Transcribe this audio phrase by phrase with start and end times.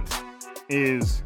[0.00, 0.24] What
[0.70, 1.22] is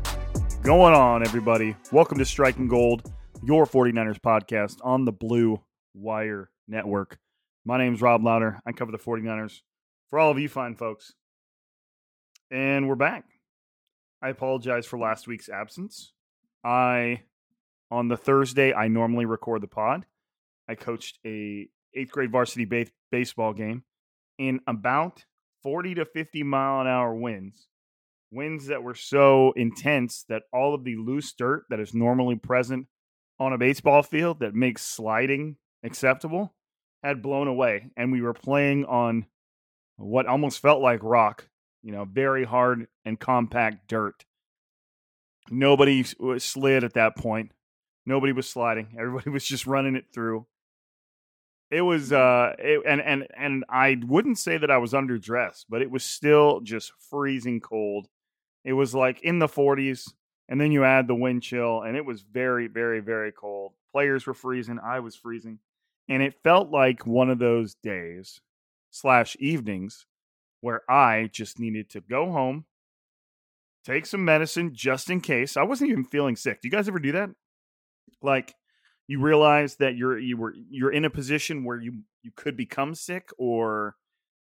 [0.65, 1.77] going on, everybody?
[1.93, 3.09] Welcome to Striking Gold,
[3.41, 5.61] your 49ers podcast on the Blue
[5.95, 7.21] Wire Network.
[7.65, 8.59] My name is Rob Lowder.
[8.67, 9.61] I cover the 49ers
[10.11, 11.13] for all of you fine folks.
[12.51, 13.27] And we're back.
[14.21, 16.13] I apologize for last week's absence.
[16.65, 17.23] I,
[17.93, 20.05] on the Thursday, I normally record the pod.
[20.69, 23.85] I coached a eighth grade varsity ba- baseball game
[24.37, 25.25] in about
[25.63, 27.69] 40 to 50 mile an hour winds
[28.35, 32.87] winds that were so intense that all of the loose dirt that is normally present
[33.39, 36.55] on a baseball field that makes sliding acceptable
[37.03, 39.27] had blown away and we were playing on
[39.97, 41.49] what almost felt like rock
[41.85, 44.25] you know very hard and compact dirt.
[45.51, 47.53] Nobody was slid at that point.
[48.07, 48.97] Nobody was sliding.
[48.99, 50.47] Everybody was just running it through.
[51.71, 55.83] It was uh it, and and and I wouldn't say that I was underdressed but
[55.83, 58.09] it was still just freezing cold
[58.65, 60.13] it was like in the 40s,
[60.49, 63.73] and then you add the wind chill, and it was very, very, very cold.
[63.93, 64.79] Players were freezing.
[64.83, 65.59] I was freezing.
[66.09, 68.41] And it felt like one of those days
[68.91, 70.07] slash evenings
[70.61, 72.65] where I just needed to go home,
[73.85, 75.57] take some medicine just in case.
[75.57, 76.61] I wasn't even feeling sick.
[76.61, 77.31] Do you guys ever do that?
[78.23, 78.55] Like
[79.07, 82.95] you realize that you're you were you're in a position where you you could become
[82.95, 83.97] sick or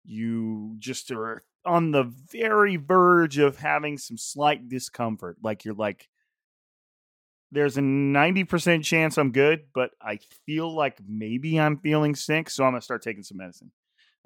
[0.03, 5.38] you just are on the very verge of having some slight discomfort.
[5.44, 6.08] Like you're like,
[7.52, 12.50] there's a 90% chance I'm good, but I feel like maybe I'm feeling sick.
[12.50, 13.72] So I'm going to start taking some medicine.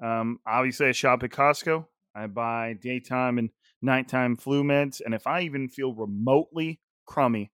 [0.02, 1.86] Um, obviously, I shop at Costco.
[2.14, 3.50] I buy daytime and
[3.80, 5.00] nighttime flu meds.
[5.04, 7.50] And if I even feel remotely crummy,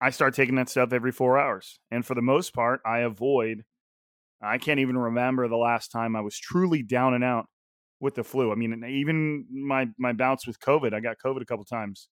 [0.00, 1.78] I start taking that stuff every four hours.
[1.90, 3.64] And for the most part, I avoid.
[4.42, 7.48] I can't even remember the last time I was truly down and out
[8.00, 8.52] with the flu.
[8.52, 12.08] I mean, even my my bouts with COVID, I got COVID a couple times.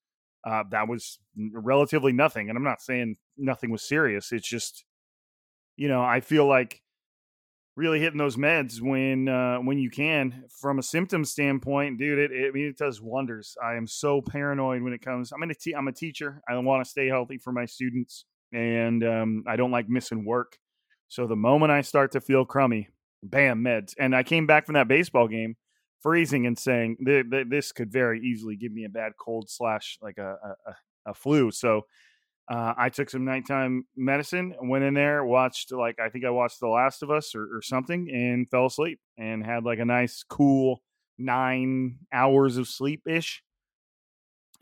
[0.46, 1.18] Uh, that was
[1.52, 4.30] relatively nothing, and I'm not saying nothing was serious.
[4.30, 4.84] It's just,
[5.76, 6.82] you know, I feel like
[7.76, 12.18] really hitting those meds when uh, when you can, from a symptom standpoint, dude.
[12.18, 13.56] It, it I mean, it does wonders.
[13.62, 15.32] I am so paranoid when it comes.
[15.32, 16.42] I'm a te- I'm a teacher.
[16.48, 20.58] I want to stay healthy for my students, and um, I don't like missing work.
[21.08, 22.88] So the moment I start to feel crummy,
[23.22, 23.94] bam, meds.
[23.98, 25.56] And I came back from that baseball game
[26.04, 29.98] freezing and saying th- th- this could very easily give me a bad cold slash
[30.00, 30.76] like a a, a-
[31.06, 31.50] a flu.
[31.50, 31.82] So
[32.48, 36.60] uh, I took some nighttime medicine, went in there, watched like I think I watched
[36.60, 40.24] The Last of Us or, or something, and fell asleep and had like a nice
[40.28, 40.82] cool
[41.18, 43.42] nine hours of sleep ish.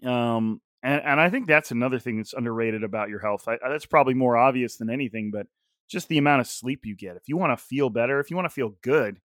[0.05, 3.47] Um, and, and I think that's another thing that's underrated about your health.
[3.47, 5.47] I, that's probably more obvious than anything, but
[5.89, 7.17] just the amount of sleep you get.
[7.17, 9.21] If you want to feel better, if you want to feel good,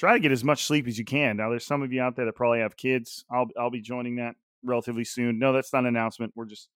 [0.00, 1.36] try to get as much sleep as you can.
[1.36, 3.26] Now, there's some of you out there that probably have kids.
[3.30, 5.38] I'll I'll be joining that relatively soon.
[5.38, 6.32] No, that's not an announcement.
[6.34, 6.68] We're just,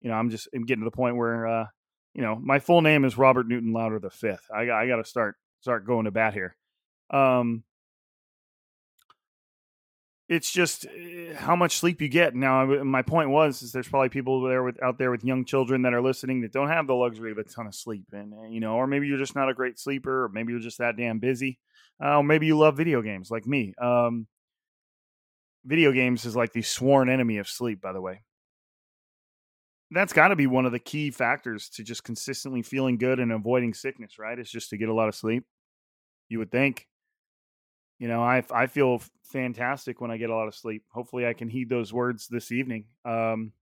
[0.00, 1.66] you know, I'm just I'm getting to the point where, uh,
[2.12, 4.48] you know, my full name is Robert Newton Lowder the fifth.
[4.52, 6.56] I I got to start start going to bat here.
[7.10, 7.62] Um,
[10.28, 12.34] it's just uh, how much sleep you get.
[12.34, 15.82] Now, my point was is there's probably people there with out there with young children
[15.82, 18.58] that are listening that don't have the luxury of a ton of sleep, and you
[18.58, 21.20] know, or maybe you're just not a great sleeper, or maybe you're just that damn
[21.20, 21.60] busy,
[22.00, 23.74] uh, maybe you love video games like me.
[23.80, 24.26] Um,
[25.64, 28.22] video games is like the sworn enemy of sleep, by the way.
[29.90, 33.30] That's got to be one of the key factors to just consistently feeling good and
[33.30, 34.38] avoiding sickness, right?
[34.38, 35.44] It's just to get a lot of sleep.
[36.28, 36.88] You would think.
[37.98, 40.82] You know, I I feel fantastic when I get a lot of sleep.
[40.90, 42.86] Hopefully, I can heed those words this evening.
[43.04, 43.52] Um,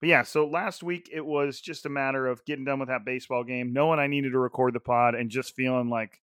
[0.00, 3.04] but yeah, so last week it was just a matter of getting done with that
[3.04, 6.22] baseball game, knowing I needed to record the pod, and just feeling like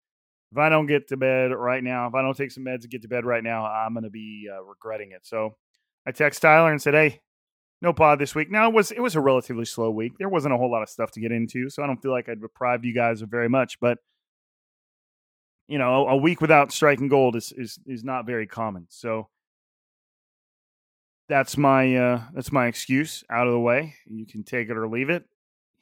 [0.55, 2.89] if I don't get to bed right now, if I don't take some meds and
[2.89, 5.25] get to bed right now, I'm going to be uh, regretting it.
[5.25, 5.57] So
[6.07, 7.19] I text Tyler and said, "Hey,
[7.81, 10.13] no pod this week." Now it was it was a relatively slow week.
[10.17, 12.29] There wasn't a whole lot of stuff to get into, so I don't feel like
[12.29, 13.97] I'd deprived you guys of very much, but
[15.67, 18.87] you know, a week without striking gold is is is not very common.
[18.89, 19.27] So
[21.27, 23.95] that's my uh that's my excuse out of the way.
[24.05, 25.25] You can take it or leave it.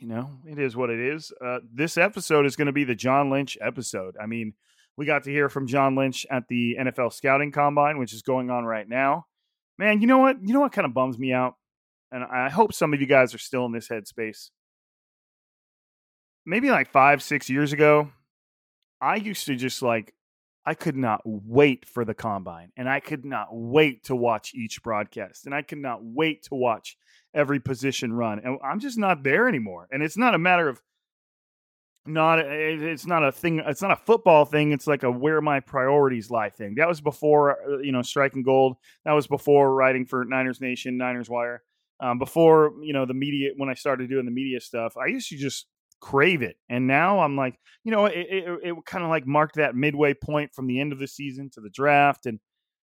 [0.04, 1.32] You know, it is what it is.
[1.40, 4.18] Uh this episode is going to be the John Lynch episode.
[4.22, 4.54] I mean,
[4.98, 8.50] we got to hear from John Lynch at the NFL scouting combine, which is going
[8.50, 9.28] on right now.
[9.78, 10.46] Man, you know what?
[10.46, 11.56] You know what kind of bums me out?
[12.12, 14.50] And I hope some of you guys are still in this headspace.
[16.46, 18.12] Maybe like five, six years ago,
[19.00, 20.14] I used to just like
[20.66, 24.84] I could not wait for the combine and I could not wait to watch each
[24.84, 26.98] broadcast and I could not wait to watch
[27.34, 28.40] every position run.
[28.44, 29.88] And I'm just not there anymore.
[29.92, 30.82] And it's not a matter of
[32.06, 35.62] not it's not a thing it's not a football thing it's like a where my
[35.62, 38.76] priorities lie thing that was before uh, you know striking gold
[39.06, 41.64] that was before writing for niners nation niners wire
[42.02, 45.30] um, before you know the media when i started doing the media stuff i used
[45.30, 45.66] to just
[46.04, 46.58] crave it.
[46.68, 50.14] And now I'm like, you know, it, it, it kind of like marked that midway
[50.14, 52.26] point from the end of the season to the draft.
[52.26, 52.40] And,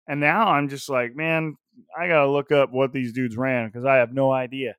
[0.07, 1.57] and now I'm just like, man,
[1.99, 4.75] I got to look up what these dudes ran because I have no idea.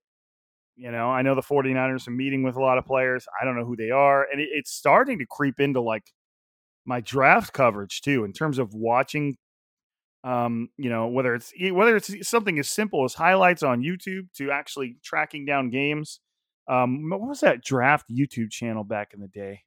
[0.75, 3.25] You know, I know the 49ers are meeting with a lot of players.
[3.41, 4.27] I don't know who they are.
[4.29, 6.11] And it, it's starting to creep into like
[6.85, 9.37] my draft coverage too, in terms of watching
[10.23, 14.49] um, you know, whether it's whether it's something as simple as highlights on YouTube to
[14.49, 16.19] actually tracking down games
[16.67, 19.61] um, what was that draft YouTube channel back in the day?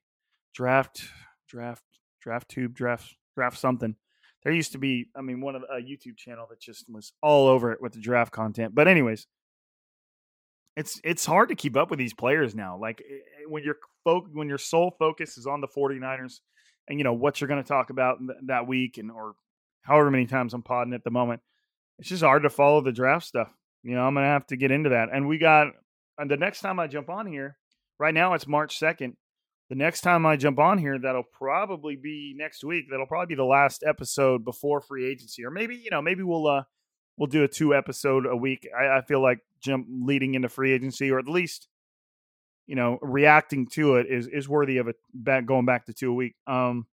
[0.53, 1.03] Draft,
[1.47, 1.83] draft,
[2.21, 3.95] draft tube, draft, draft something.
[4.43, 7.47] There used to be, I mean, one of a YouTube channel that just was all
[7.47, 8.73] over it with the draft content.
[8.73, 9.27] But anyways,
[10.77, 12.77] it's it's hard to keep up with these players now.
[12.79, 13.75] Like eh, eh, when your
[14.05, 16.39] folk when your sole focus is on the 49ers
[16.87, 19.33] and you know what you're going to talk about th- that week and or
[19.81, 21.41] however many times I'm podding at the moment,
[21.97, 23.49] it's just hard to follow the draft stuff.
[23.83, 25.09] You know, I'm going to have to get into that.
[25.11, 25.67] And we got
[26.17, 27.57] and the next time I jump on here,
[27.99, 29.15] right now it's March 2nd.
[29.69, 32.85] The next time I jump on here, that'll probably be next week.
[32.89, 36.47] That'll probably be the last episode before free agency, or maybe you know, maybe we'll
[36.47, 36.63] uh
[37.17, 38.67] we'll do a two episode a week.
[38.77, 41.67] I, I feel like jump leading into free agency, or at least
[42.65, 46.11] you know reacting to it is is worthy of a Back going back to two
[46.11, 46.35] a week.
[46.47, 46.87] Um,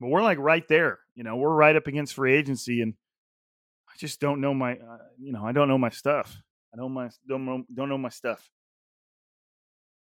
[0.00, 1.00] but we're like right there.
[1.14, 2.94] You know, we're right up against free agency, and
[3.88, 6.34] I just don't know my uh, you know I don't know my stuff.
[6.72, 8.48] I don't my don't know, don't know my stuff.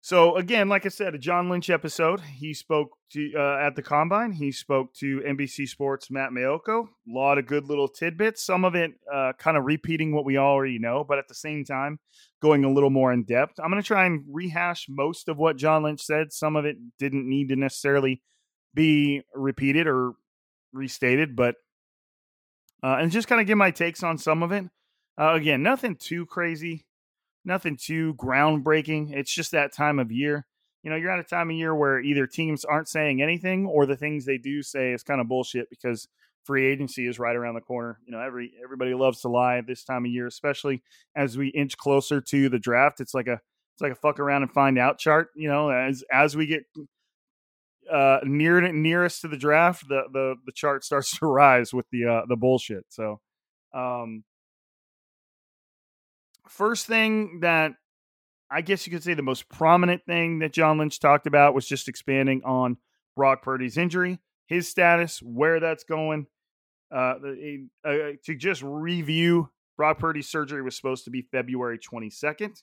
[0.04, 2.20] So again, like I said, a John Lynch episode.
[2.20, 4.32] He spoke to uh, at the combine.
[4.32, 6.86] He spoke to NBC Sports Matt Maiocco.
[6.86, 8.44] A lot of good little tidbits.
[8.44, 11.64] Some of it uh, kind of repeating what we already know, but at the same
[11.64, 12.00] time,
[12.40, 13.60] going a little more in depth.
[13.60, 16.32] I'm going to try and rehash most of what John Lynch said.
[16.32, 18.22] Some of it didn't need to necessarily
[18.74, 20.14] be repeated or
[20.72, 21.54] restated, but
[22.82, 24.64] uh, and just kind of give my takes on some of it.
[25.16, 26.86] Uh, again, nothing too crazy,
[27.44, 29.12] nothing too groundbreaking.
[29.12, 30.46] It's just that time of year.
[30.82, 33.86] You know, you're at a time of year where either teams aren't saying anything or
[33.86, 36.08] the things they do say is kind of bullshit because
[36.44, 37.98] free agency is right around the corner.
[38.04, 40.82] You know, every everybody loves to lie this time of year, especially
[41.14, 43.00] as we inch closer to the draft.
[43.00, 43.40] It's like a
[43.74, 45.28] it's like a fuck around and find out chart.
[45.36, 46.64] You know, as as we get
[47.92, 52.06] uh near nearest to the draft, the the the chart starts to rise with the
[52.06, 52.84] uh the bullshit.
[52.88, 53.20] So
[53.74, 54.24] um
[56.52, 57.72] first thing that
[58.50, 61.66] I guess you could say the most prominent thing that John Lynch talked about was
[61.66, 62.76] just expanding on
[63.16, 66.26] Brock Purdy's injury, his status, where that's going.
[66.94, 67.14] Uh,
[67.84, 67.92] uh,
[68.24, 72.62] to just review, Brock Purdy's surgery was supposed to be February 22nd.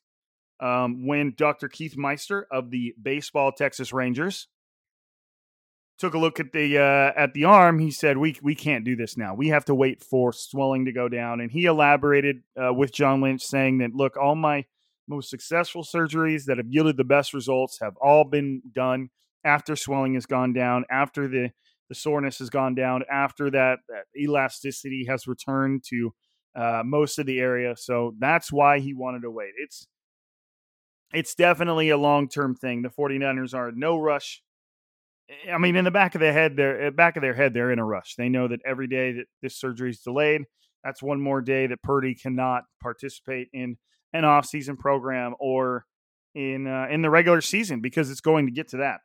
[0.60, 1.70] Um, when Dr.
[1.70, 4.48] Keith Meister of the Baseball Texas Rangers
[6.00, 8.96] took a look at the uh, at the arm, he said, "We we can't do
[8.96, 9.36] this now.
[9.36, 13.22] We have to wait for swelling to go down." And he elaborated uh, with John
[13.22, 14.66] Lynch, saying that, "Look, all my
[15.08, 19.10] most successful surgeries that have yielded the best results have all been done
[19.44, 21.52] after swelling has gone down, after the
[21.90, 26.14] the soreness has gone down after that, that elasticity has returned to
[26.56, 27.76] uh, most of the area.
[27.76, 29.54] So that's why he wanted to wait.
[29.58, 29.88] It's
[31.12, 32.84] it's definitely a long term thing.
[32.84, 34.44] The 49ers are no rush.
[35.52, 37.72] I mean, in the back of their head, they're eh, back of their head, they're
[37.72, 38.16] in a rush.
[38.16, 40.44] They know that every day that this surgery is delayed,
[40.84, 43.78] that's one more day that Purdy cannot participate in
[44.14, 45.86] an off-season program or
[46.34, 49.02] in uh, in the regular season because it's going to get to that.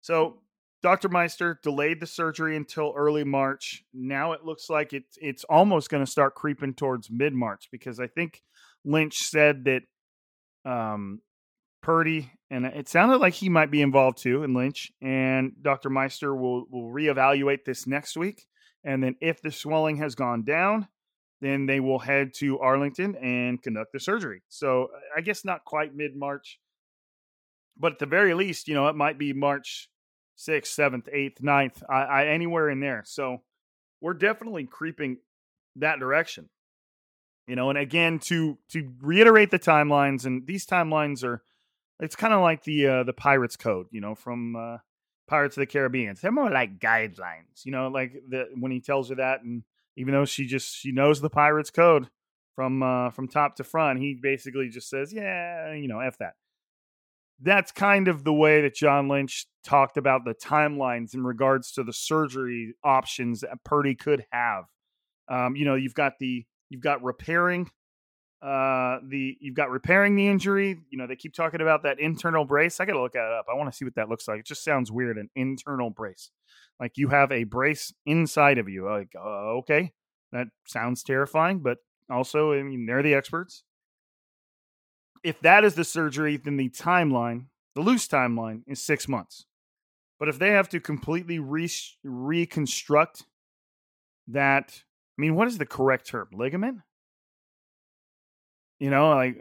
[0.00, 0.40] So
[0.82, 1.08] Dr.
[1.08, 3.84] Meister delayed the surgery until early March.
[3.92, 7.98] Now it looks like it, it's almost going to start creeping towards mid March because
[7.98, 8.40] I think
[8.84, 9.82] Lynch said that
[10.70, 11.20] um,
[11.82, 15.90] Purdy, and it sounded like he might be involved too, in Lynch, and Dr.
[15.90, 18.46] Meister will, will reevaluate this next week.
[18.84, 20.88] And then if the swelling has gone down,
[21.40, 24.42] then they will head to Arlington and conduct the surgery.
[24.48, 26.58] So I guess not quite mid March,
[27.76, 29.88] but at the very least, you know, it might be March
[30.36, 33.02] 6th, 7th, 8th, 9th, I, I, anywhere in there.
[33.06, 33.42] So
[34.00, 35.18] we're definitely creeping
[35.76, 36.48] that direction.
[37.46, 41.42] You know, and again to to reiterate the timelines, and these timelines are
[42.00, 44.78] it's kind of like the uh, the Pirates Code, you know, from uh,
[45.26, 46.16] Pirates of the Caribbean.
[46.20, 49.62] They're more like guidelines, you know, like the when he tells her that, and
[49.96, 52.08] even though she just she knows the Pirates Code
[52.54, 56.34] from uh, from top to front, he basically just says, yeah, you know, f that
[57.40, 61.84] that's kind of the way that John Lynch talked about the timelines in regards to
[61.84, 64.64] the surgery options that Purdy could have.
[65.28, 67.70] Um, you know, you've got the you've got repairing
[68.40, 70.78] uh the you've got repairing the injury.
[70.90, 72.80] You know, they keep talking about that internal brace.
[72.80, 73.46] I got to look that up.
[73.50, 74.40] I want to see what that looks like.
[74.40, 76.30] It just sounds weird an internal brace.
[76.78, 78.88] Like you have a brace inside of you.
[78.88, 79.92] Like, uh, okay.
[80.30, 81.78] That sounds terrifying, but
[82.10, 83.64] also, I mean, they're the experts
[85.22, 89.46] if that is the surgery, then the timeline, the loose timeline, is six months.
[90.18, 91.70] But if they have to completely re-
[92.02, 93.24] reconstruct
[94.26, 94.82] that,
[95.18, 96.28] I mean, what is the correct term?
[96.32, 96.82] Ligament?
[98.78, 99.36] You know, like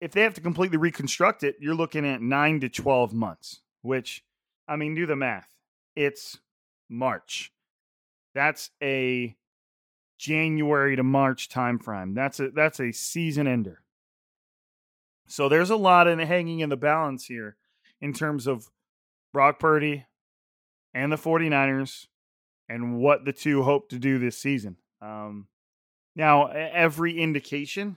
[0.00, 4.24] if they have to completely reconstruct it, you're looking at nine to 12 months, which,
[4.68, 5.48] I mean, do the math.
[5.96, 6.38] It's
[6.88, 7.52] March.
[8.34, 9.36] That's a
[10.18, 12.14] January to March time frame.
[12.14, 13.82] That's a that's a season ender.
[15.26, 17.56] So there's a lot in hanging in the balance here
[18.00, 18.70] in terms of
[19.32, 20.06] Brock Purdy
[20.92, 22.06] and the 49ers
[22.68, 24.76] and what the two hope to do this season.
[25.00, 25.46] Um,
[26.16, 27.96] now, every indication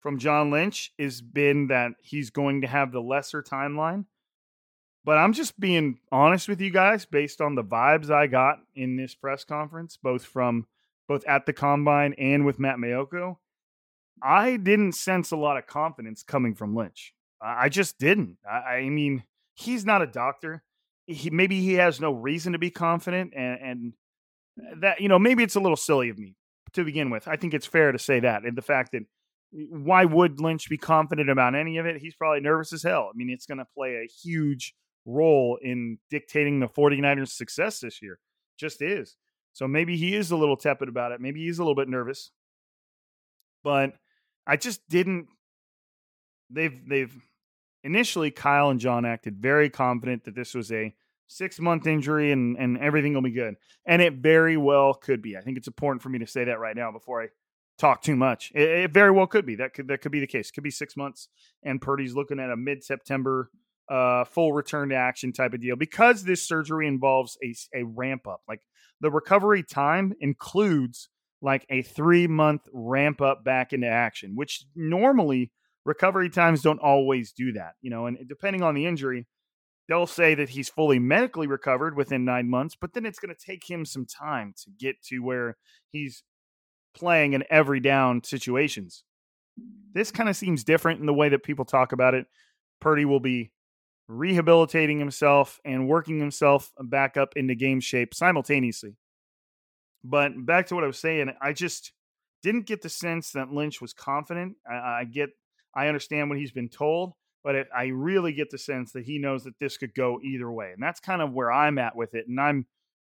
[0.00, 4.06] from John Lynch has been that he's going to have the lesser timeline.
[5.04, 8.96] But I'm just being honest with you guys based on the vibes I got in
[8.96, 10.66] this press conference, both from
[11.08, 13.36] both at the combine and with Matt Maiocco.
[14.22, 17.14] I didn't sense a lot of confidence coming from Lynch.
[17.40, 18.36] I just didn't.
[18.48, 19.24] I, mean,
[19.54, 20.62] he's not a doctor.
[21.06, 23.92] He maybe he has no reason to be confident, and, and
[24.60, 26.36] eh, that you know maybe it's a little silly of me
[26.74, 27.28] to begin with.
[27.28, 29.02] I think it's fair to say that, and the fact that
[29.56, 31.98] eh, why would Lynch be confident about any of it?
[32.00, 33.10] He's probably nervous as hell.
[33.12, 34.74] I mean, it's going to play a huge
[35.04, 38.18] role in dictating the 49ers' success this year.
[38.58, 39.16] Just is.
[39.52, 41.20] So maybe he is a little tepid about it.
[41.20, 42.30] Maybe he's a little bit nervous.
[43.62, 43.94] But
[44.46, 45.26] I just didn't.
[46.50, 47.14] They've they've
[47.84, 50.94] initially Kyle and John acted very confident that this was a
[51.30, 53.54] six month injury and and everything will be good,
[53.86, 55.36] and it very well could be.
[55.36, 57.28] I think it's important for me to say that right now before I
[57.78, 58.52] talk too much.
[58.54, 60.50] It, it very well could be that could that could be the case.
[60.50, 61.28] Could be six months,
[61.62, 63.50] and Purdy's looking at a mid September
[63.90, 68.26] uh, full return to action type of deal because this surgery involves a, a ramp
[68.26, 68.40] up.
[68.48, 68.60] Like
[69.00, 71.08] the recovery time includes
[71.42, 75.50] like a three month ramp up back into action, which normally
[75.84, 79.26] recovery times don't always do that, you know, and depending on the injury,
[79.90, 83.46] they'll say that he's fully medically recovered within nine months, but then it's going to
[83.46, 85.56] take him some time to get to where
[85.90, 86.22] he's
[86.94, 89.02] playing in every down situations.
[89.92, 92.26] This kind of seems different in the way that people talk about it.
[92.80, 93.50] Purdy will be
[94.06, 98.96] rehabilitating himself and working himself back up into game shape simultaneously.
[100.04, 101.92] But back to what I was saying, I just
[102.44, 104.56] didn't get the sense that Lynch was confident.
[104.68, 105.30] I, I get,
[105.74, 109.18] I understand what he's been told, but it, I really get the sense that he
[109.18, 112.14] knows that this could go either way, and that's kind of where I'm at with
[112.14, 112.26] it.
[112.28, 112.66] And I'm,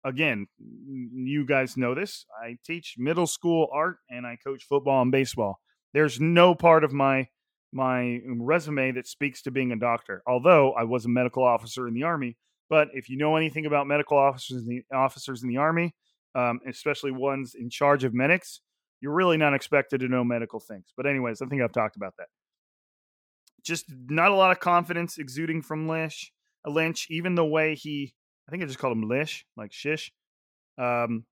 [0.04, 2.26] again, you guys know this.
[2.42, 5.60] I teach middle school art and I coach football and baseball.
[5.92, 7.28] There's no part of my
[7.72, 10.22] my resume that speaks to being a doctor.
[10.26, 12.36] Although I was a medical officer in the army,
[12.70, 15.94] but if you know anything about medical officers in the officers in the army,
[16.34, 18.60] um, especially ones in charge of medics,
[19.00, 20.92] you're really not expected to know medical things.
[20.96, 22.28] But, anyways, I think I've talked about that.
[23.64, 26.32] Just not a lot of confidence exuding from Lynch.
[26.66, 28.14] Lynch, even the way he,
[28.46, 30.12] I think I just called him Lish, like shish.
[30.78, 31.24] Um,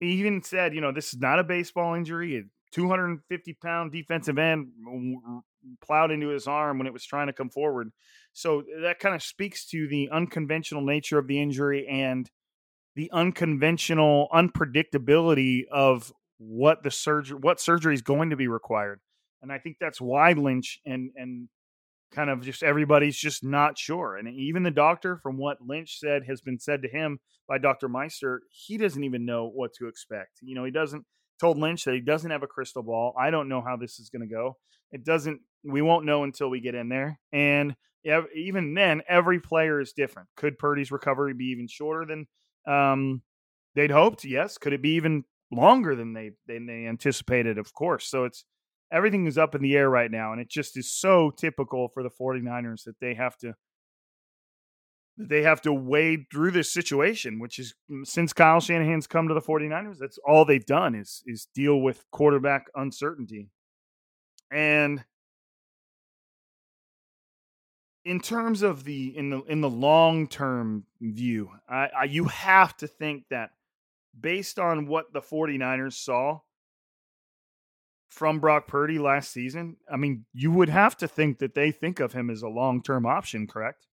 [0.00, 2.36] he even said, you know, this is not a baseball injury.
[2.36, 4.68] A 250 pound defensive end
[5.80, 7.92] plowed into his arm when it was trying to come forward.
[8.32, 12.30] So that kind of speaks to the unconventional nature of the injury and
[12.96, 19.00] the unconventional unpredictability of what the surgery what surgery is going to be required.
[19.42, 21.48] And I think that's why Lynch and and
[22.12, 24.16] kind of just everybody's just not sure.
[24.16, 27.88] And even the doctor, from what Lynch said, has been said to him by Dr.
[27.88, 30.38] Meister, he doesn't even know what to expect.
[30.42, 31.04] You know, he doesn't
[31.40, 33.14] told Lynch that he doesn't have a crystal ball.
[33.18, 34.56] I don't know how this is going to go.
[34.92, 35.40] It doesn't.
[35.64, 37.18] We won't know until we get in there.
[37.32, 37.74] And
[38.34, 40.28] even then, every player is different.
[40.36, 42.26] Could Purdy's recovery be even shorter than
[42.72, 43.22] um,
[43.74, 44.24] they'd hoped?
[44.24, 44.58] Yes.
[44.58, 47.58] Could it be even longer than they than they anticipated?
[47.58, 48.06] Of course.
[48.06, 48.44] So it's
[48.92, 52.02] everything is up in the air right now, and it just is so typical for
[52.02, 53.54] the 49ers that they have to
[55.18, 59.34] they have to wade through this situation, which is mm, since Kyle Shanahan's come to
[59.34, 63.50] the 49ers, that's all they've done is is deal with quarterback uncertainty.
[64.50, 65.04] And
[68.04, 72.76] in terms of the in the in the long term view, I, I, you have
[72.78, 73.50] to think that
[74.18, 76.40] based on what the 49ers saw
[78.12, 81.98] from Brock Purdy last season, I mean, you would have to think that they think
[81.98, 83.86] of him as a long term option, correct?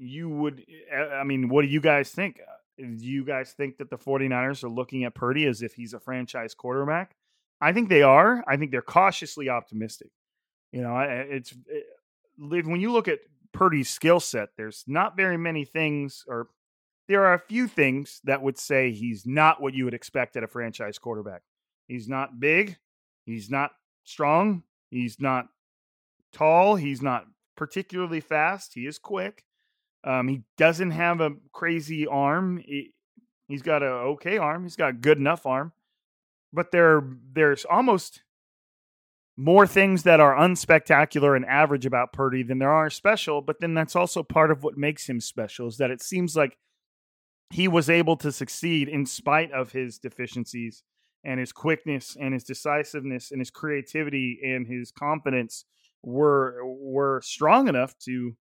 [0.00, 2.40] You would, eh, I mean, what do you guys think?
[2.40, 5.94] Uh, do you guys think that the 49ers are looking at Purdy as if he's
[5.94, 7.14] a franchise quarterback?
[7.60, 8.42] I think they are.
[8.48, 10.10] I think they're cautiously optimistic.
[10.72, 11.84] You know, it's it,
[12.40, 13.20] eh, when you look at
[13.52, 16.48] Purdy's skill set, there's not very many things, or
[17.06, 20.42] there are a few things that would say he's not what you would expect at
[20.42, 21.42] a franchise quarterback.
[21.86, 22.78] He's not big.
[23.26, 23.72] He's not
[24.04, 24.62] strong.
[24.90, 25.48] He's not
[26.32, 26.76] tall.
[26.76, 28.72] He's not particularly fast.
[28.74, 29.44] He is quick.
[30.04, 32.58] Um, he doesn't have a crazy arm.
[32.58, 32.92] He,
[33.50, 34.62] has got a okay arm.
[34.62, 35.72] He's got a good enough arm.
[36.52, 37.02] But there,
[37.32, 38.22] there's almost
[39.36, 43.42] more things that are unspectacular and average about Purdy than there are special.
[43.42, 46.56] But then that's also part of what makes him special is that it seems like
[47.50, 50.82] he was able to succeed in spite of his deficiencies
[51.26, 55.64] and his quickness and his decisiveness and his creativity and his confidence
[56.02, 58.36] were were strong enough to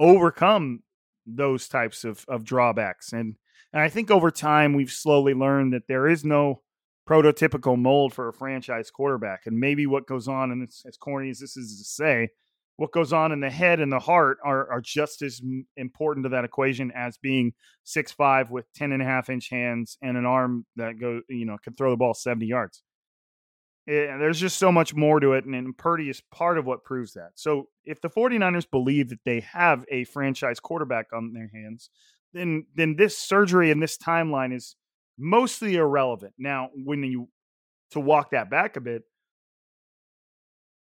[0.00, 0.80] overcome
[1.24, 3.12] those types of of drawbacks.
[3.12, 3.36] And
[3.72, 6.62] and I think over time we've slowly learned that there is no
[7.08, 9.42] prototypical mold for a franchise quarterback.
[9.46, 12.30] And maybe what goes on and it's as corny as this is to say
[12.76, 15.40] what goes on in the head and the heart are, are just as
[15.76, 17.52] important to that equation as being
[17.84, 21.44] six five with 10 and a half inch hands and an arm that go you
[21.44, 22.82] know can throw the ball 70 yards.
[23.86, 26.64] It, eh, there's just so much more to it and, and purdy is part of
[26.64, 27.32] what proves that.
[27.34, 31.90] So if the 49ers believe that they have a franchise quarterback on their hands
[32.32, 34.74] then then this surgery and this timeline is
[35.16, 36.34] mostly irrelevant.
[36.38, 37.28] Now when you
[37.92, 39.04] to walk that back a bit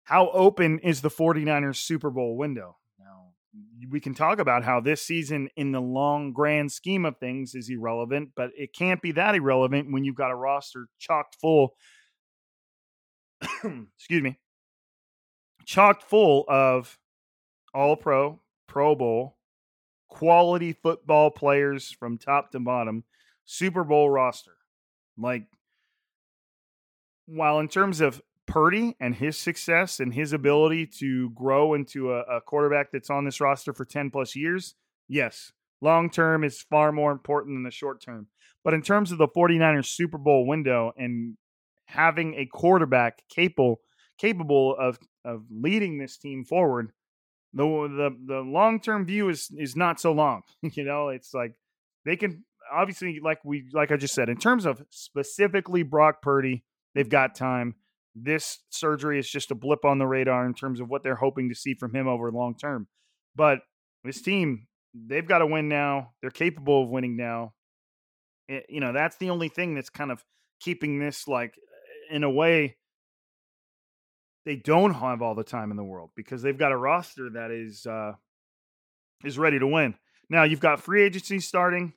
[0.04, 2.76] how open is the 49ers Super Bowl window?
[2.98, 3.32] Now,
[3.90, 7.70] we can talk about how this season, in the long grand scheme of things, is
[7.70, 11.74] irrelevant, but it can't be that irrelevant when you've got a roster chocked full.
[13.96, 14.38] excuse me,
[15.64, 16.98] chocked full of
[17.74, 19.36] all pro, Pro Bowl,
[20.08, 23.04] quality football players from top to bottom,
[23.44, 24.56] Super Bowl roster.
[25.18, 25.44] Like,
[27.26, 32.20] while in terms of Purdy and his success and his ability to grow into a,
[32.20, 34.74] a quarterback that's on this roster for 10 plus years,
[35.08, 38.26] yes, long term is far more important than the short term.
[38.62, 41.38] But in terms of the 49ers Super Bowl window and
[41.86, 43.80] having a quarterback capable
[44.18, 46.92] capable of of leading this team forward,
[47.54, 50.42] the the the long term view is is not so long.
[50.60, 51.54] you know, it's like
[52.04, 56.64] they can obviously like we like I just said in terms of specifically Brock Purdy,
[56.94, 57.76] they've got time
[58.14, 61.48] this surgery is just a blip on the radar in terms of what they're hoping
[61.48, 62.86] to see from him over long term.
[63.34, 63.60] But
[64.04, 66.12] this team, they've got to win now.
[66.20, 67.54] They're capable of winning now.
[68.48, 70.24] It, eh, you know, that's the only thing that's kind of
[70.60, 71.54] keeping this like
[72.10, 72.76] in a way
[74.44, 77.50] they don't have all the time in the world because they've got a roster that
[77.50, 78.12] is uh
[79.24, 79.94] is ready to win.
[80.28, 81.92] Now you've got free agency starting.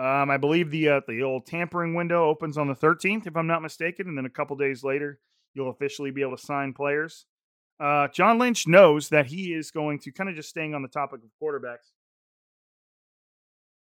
[0.00, 3.46] Um, I believe the uh, the old tampering window opens on the 13th, if I'm
[3.46, 5.20] not mistaken, and then a couple days later,
[5.52, 7.26] you'll officially be able to sign players.
[7.78, 10.88] Uh, John Lynch knows that he is going to kind of just staying on the
[10.88, 11.92] topic of quarterbacks.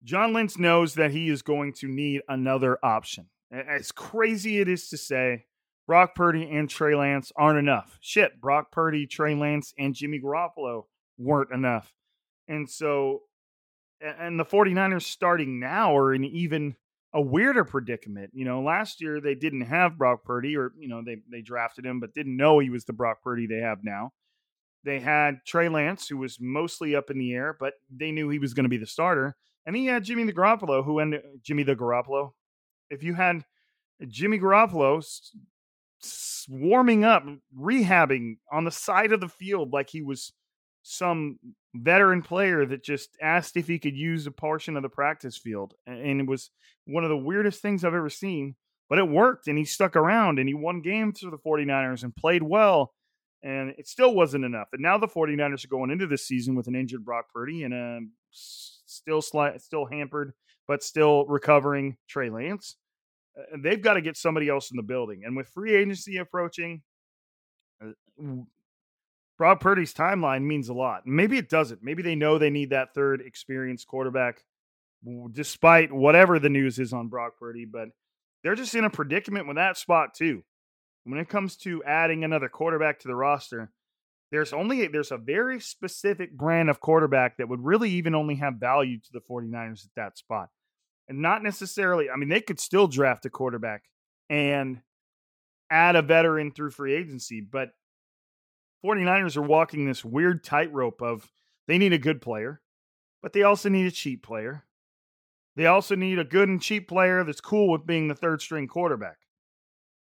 [0.02, 3.30] John Lynch knows that he is going to need another option.
[3.50, 5.46] As crazy it is to say,
[5.86, 7.98] Brock Purdy and Trey Lance aren't enough.
[8.02, 10.84] Shit, Brock Purdy, Trey Lance, and Jimmy Garoppolo
[11.16, 11.94] weren't enough.
[12.46, 13.22] And so,
[14.04, 16.76] and the 49ers starting now are in even
[17.12, 18.30] a weirder predicament.
[18.34, 21.86] You know, last year they didn't have Brock Purdy, or, you know, they, they drafted
[21.86, 24.12] him, but didn't know he was the Brock Purdy they have now.
[24.84, 28.38] They had Trey Lance, who was mostly up in the air, but they knew he
[28.38, 29.36] was going to be the starter.
[29.64, 32.32] And he had Jimmy the Garoppolo, who ended Jimmy the Garoppolo.
[32.90, 33.44] If you had
[34.06, 35.02] Jimmy Garoppolo
[36.48, 37.24] warming up,
[37.58, 40.32] rehabbing on the side of the field like he was
[40.84, 41.38] some
[41.74, 45.74] veteran player that just asked if he could use a portion of the practice field.
[45.86, 46.50] And it was
[46.86, 48.54] one of the weirdest things I've ever seen,
[48.88, 52.14] but it worked and he stuck around and he won games for the 49ers and
[52.14, 52.92] played well.
[53.42, 54.68] And it still wasn't enough.
[54.72, 57.74] And now the 49ers are going into this season with an injured Brock Purdy and
[57.74, 60.32] a still slight, still hampered,
[60.68, 62.76] but still recovering Trey Lance.
[63.38, 65.22] Uh, they've got to get somebody else in the building.
[65.24, 66.82] And with free agency approaching,
[67.82, 67.92] uh,
[69.36, 71.06] Brock Purdy's timeline means a lot.
[71.06, 71.82] Maybe it doesn't.
[71.82, 74.44] Maybe they know they need that third experienced quarterback,
[75.32, 77.64] despite whatever the news is on Brock Purdy.
[77.64, 77.88] But
[78.42, 80.44] they're just in a predicament with that spot too.
[81.04, 83.70] When it comes to adding another quarterback to the roster,
[84.30, 88.54] there's only there's a very specific brand of quarterback that would really even only have
[88.54, 90.48] value to the 49ers at that spot
[91.08, 93.84] and not necessarily, I mean, they could still draft a quarterback
[94.30, 94.80] and
[95.70, 97.70] add a veteran through free agency, but
[98.84, 101.32] 49ers are walking this weird tightrope of
[101.66, 102.60] they need a good player,
[103.22, 104.64] but they also need a cheap player.
[105.56, 108.66] They also need a good and cheap player that's cool with being the third string
[108.66, 109.16] quarterback.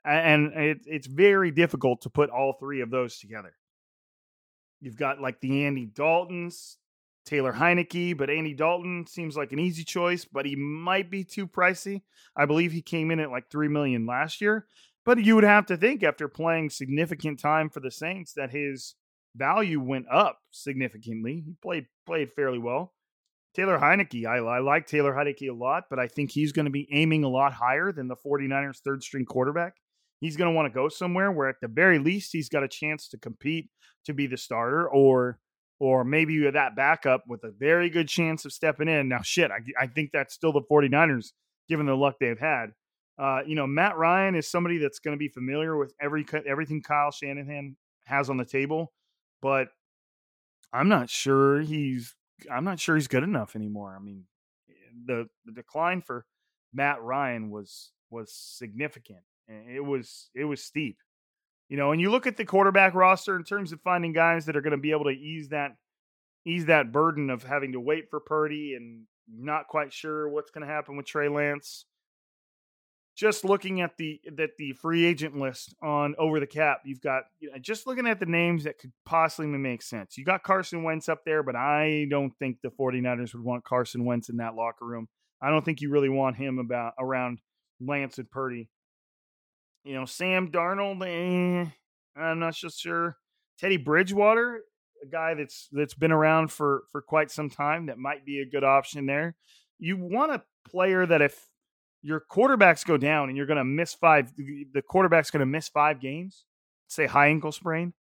[0.05, 3.55] And it, it's very difficult to put all three of those together.
[4.81, 6.77] You've got like the Andy Daltons,
[7.25, 11.47] Taylor Heinicke, but Andy Dalton seems like an easy choice, but he might be too
[11.47, 12.03] pricey.
[12.37, 14.67] I believe he came in at like 3 million last year,
[15.05, 18.95] but you would have to think after playing significant time for the Saints that his
[19.37, 21.43] value went up significantly.
[21.47, 22.93] He played played fairly well.
[23.55, 26.73] Taylor Heinicke, I, I like Taylor Heinicke a lot, but I think he's going to
[26.73, 29.75] be aiming a lot higher than the 49ers third string quarterback.
[30.21, 32.69] He's going to want to go somewhere where at the very least he's got a
[32.69, 33.71] chance to compete
[34.07, 35.39] to be the starter or
[35.81, 39.09] or maybe you're that backup with a very good chance of stepping in.
[39.09, 41.33] Now, shit, I, I think that's still the 49ers,
[41.69, 42.71] given the luck they've had.
[43.19, 46.83] Uh, you know, Matt Ryan is somebody that's going to be familiar with every everything
[46.83, 48.93] Kyle Shanahan has on the table,
[49.41, 49.69] but
[50.73, 52.15] I'm not sure he's
[52.51, 53.97] I'm not sure he's good enough anymore.
[53.99, 54.25] I mean,
[55.07, 56.27] the the decline for
[56.73, 59.21] Matt Ryan was was significant.
[59.49, 60.99] It was it was steep.
[61.69, 64.57] You know, and you look at the quarterback roster in terms of finding guys that
[64.57, 65.77] are going to be able to ease that
[66.47, 70.67] ease that burden of having to wait for Purdy and not quite sure what's going
[70.67, 71.87] to happen with Trey Lance.
[73.17, 77.25] Just looking at the that the free agent list on over the cap, you've got
[77.39, 80.19] you know, just looking at the names that could possibly make sense.
[80.19, 84.05] You got Carson Wentz up there, but I don't think the 49ers would want Carson
[84.05, 85.09] Wentz in that locker room.
[85.41, 87.39] I don't think you really want him about around
[87.81, 88.69] Lance and Purdy.
[89.85, 91.71] You know, Sam Darnold, eh,
[92.17, 93.17] I'm not just sure.
[93.59, 94.63] Teddy Bridgewater,
[95.03, 98.47] a guy that's that's been around for for quite some time, that might be a
[98.47, 99.37] good option there.
[99.79, 101.47] You want a player that if
[102.05, 105.69] your quarterbacks go down and you're going to miss five, the quarterback's going to miss
[105.69, 106.45] five games,
[106.87, 107.95] say high ankle sprain.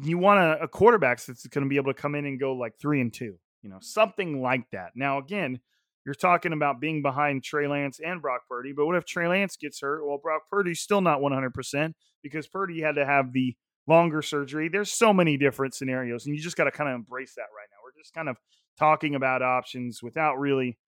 [0.00, 2.54] You want a, a quarterback that's going to be able to come in and go
[2.54, 4.92] like three and two, you know, something like that.
[4.94, 5.58] Now, again,
[6.06, 9.56] you're talking about being behind Trey Lance and Brock Purdy, but what if Trey Lance
[9.56, 10.06] gets hurt?
[10.06, 13.56] Well, Brock Purdy's still not 100% because Purdy had to have the
[13.88, 14.68] longer surgery.
[14.68, 17.68] There's so many different scenarios, and you just got to kind of embrace that right
[17.68, 17.78] now.
[17.84, 18.36] We're just kind of
[18.78, 20.78] talking about options without really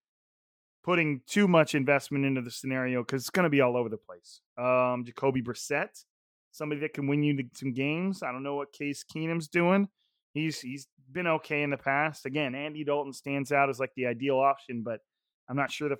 [0.84, 3.96] putting too much investment into the scenario because it's going to be all over the
[3.96, 4.40] place.
[4.58, 6.04] Um, Jacoby Brissett,
[6.52, 8.22] somebody that can win you some games.
[8.22, 9.88] I don't know what Case Keenum's doing.
[10.34, 12.26] He's he's been okay in the past.
[12.26, 15.00] Again, Andy Dalton stands out as like the ideal option, but
[15.48, 15.96] I'm not sure the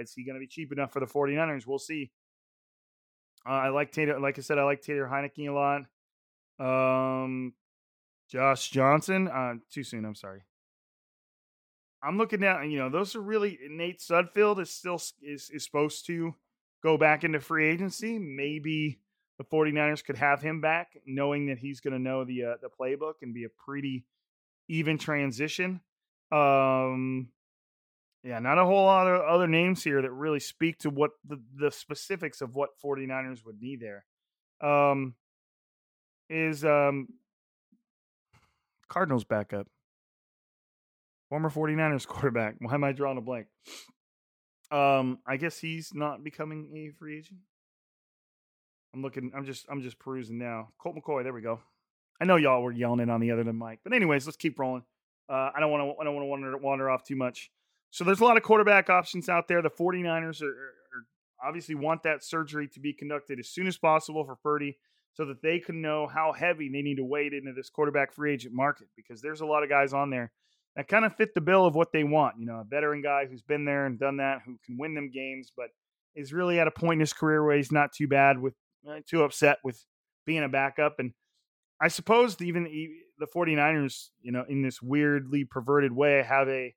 [0.00, 1.66] is he going to be cheap enough for the 49ers.
[1.66, 2.10] We'll see.
[3.48, 4.18] Uh, I like Taylor.
[4.18, 5.82] Like I said, I like Taylor Heinicke a lot.
[6.58, 7.54] Um,
[8.28, 9.28] Josh Johnson.
[9.28, 10.04] Uh, too soon.
[10.04, 10.42] I'm sorry.
[12.06, 16.06] I'm looking at you know those are really Nate Sudfeld is still is is supposed
[16.06, 16.34] to
[16.82, 18.18] go back into free agency.
[18.18, 19.00] Maybe
[19.38, 22.68] the 49ers could have him back, knowing that he's going to know the uh, the
[22.68, 24.04] playbook and be a pretty
[24.68, 25.80] even transition.
[26.32, 27.28] Um,
[28.22, 31.40] yeah, not a whole lot of other names here that really speak to what the,
[31.56, 34.04] the specifics of what 49ers would need there.
[34.60, 35.14] Um,
[36.28, 37.08] is um,
[38.88, 39.68] Cardinals backup,
[41.28, 42.56] former 49ers quarterback.
[42.60, 43.46] Why am I drawing a blank?
[44.70, 47.40] Um, I guess he's not becoming a free agent.
[48.94, 49.30] I'm looking.
[49.36, 49.66] I'm just.
[49.70, 50.68] I'm just perusing now.
[50.78, 51.22] Colt McCoy.
[51.22, 51.60] There we go.
[52.20, 54.58] I know y'all were yelling in on the other than Mike, but anyways, let's keep
[54.58, 54.84] rolling.
[55.28, 56.00] Uh, I don't want to.
[56.00, 57.50] I don't want to wander, off too much.
[57.90, 59.62] So there's a lot of quarterback options out there.
[59.62, 64.24] The 49ers are, are obviously want that surgery to be conducted as soon as possible
[64.24, 64.78] for Purdy
[65.12, 68.34] so that they can know how heavy they need to wade into this quarterback free
[68.34, 70.32] agent market because there's a lot of guys on there
[70.76, 72.36] that kind of fit the bill of what they want.
[72.38, 75.10] You know, a veteran guy who's been there and done that, who can win them
[75.10, 75.68] games, but
[76.14, 78.54] is really at a point in his career where he's not too bad with,
[78.88, 79.82] uh, too upset with
[80.26, 80.98] being a backup.
[80.98, 81.12] And
[81.80, 82.64] I suppose even
[83.18, 86.74] the 49ers, you know, in this weirdly perverted way, have a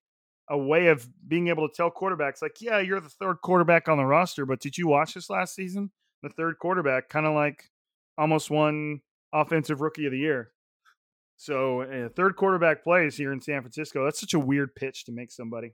[0.49, 3.97] a way of being able to tell quarterbacks like, yeah, you're the third quarterback on
[3.97, 5.91] the roster, but did you watch this last season?
[6.23, 7.69] The third quarterback kind of like
[8.17, 10.51] almost won offensive rookie of the year.
[11.39, 14.03] So, third quarterback plays here in San Francisco.
[14.03, 15.71] That's such a weird pitch to make somebody.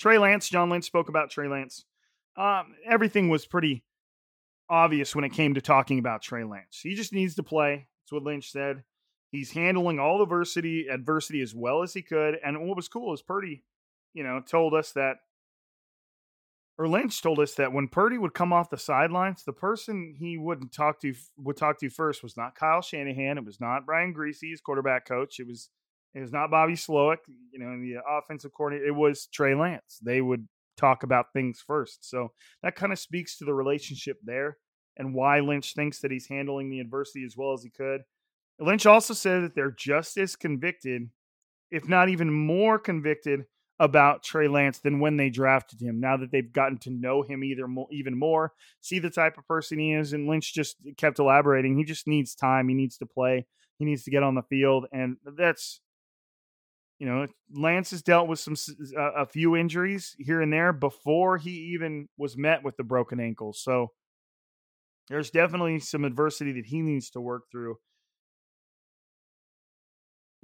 [0.00, 1.84] Trey Lance, John Lynch spoke about Trey Lance.
[2.36, 3.84] Um, everything was pretty
[4.68, 6.80] obvious when it came to talking about Trey Lance.
[6.82, 7.86] He just needs to play.
[8.02, 8.82] That's what Lynch said.
[9.30, 12.36] He's handling all adversity adversity as well as he could.
[12.44, 13.62] And what was cool is Purdy,
[14.12, 15.18] you know, told us that
[16.78, 20.38] or Lynch told us that when Purdy would come off the sidelines, the person he
[20.38, 23.38] wouldn't talk to would talk to first was not Kyle Shanahan.
[23.38, 25.38] It was not Brian Griese, his quarterback coach.
[25.38, 25.68] It was
[26.14, 27.18] it was not Bobby Slowik,
[27.52, 28.86] you know, the offensive coordinator.
[28.86, 29.98] It was Trey Lance.
[30.02, 32.08] They would talk about things first.
[32.08, 32.32] So
[32.62, 34.58] that kind of speaks to the relationship there
[34.96, 38.02] and why Lynch thinks that he's handling the adversity as well as he could.
[38.58, 41.08] Lynch also said that they're just as convicted,
[41.70, 43.44] if not even more convicted,
[43.78, 46.00] about Trey Lance than when they drafted him.
[46.00, 49.46] Now that they've gotten to know him either more, even more, see the type of
[49.46, 51.76] person he is, and Lynch just kept elaborating.
[51.76, 52.68] He just needs time.
[52.68, 53.46] He needs to play.
[53.78, 55.80] He needs to get on the field, and that's
[56.98, 58.54] you know Lance has dealt with some
[58.96, 63.18] uh, a few injuries here and there before he even was met with the broken
[63.18, 63.52] ankle.
[63.52, 63.88] So
[65.08, 67.78] there's definitely some adversity that he needs to work through.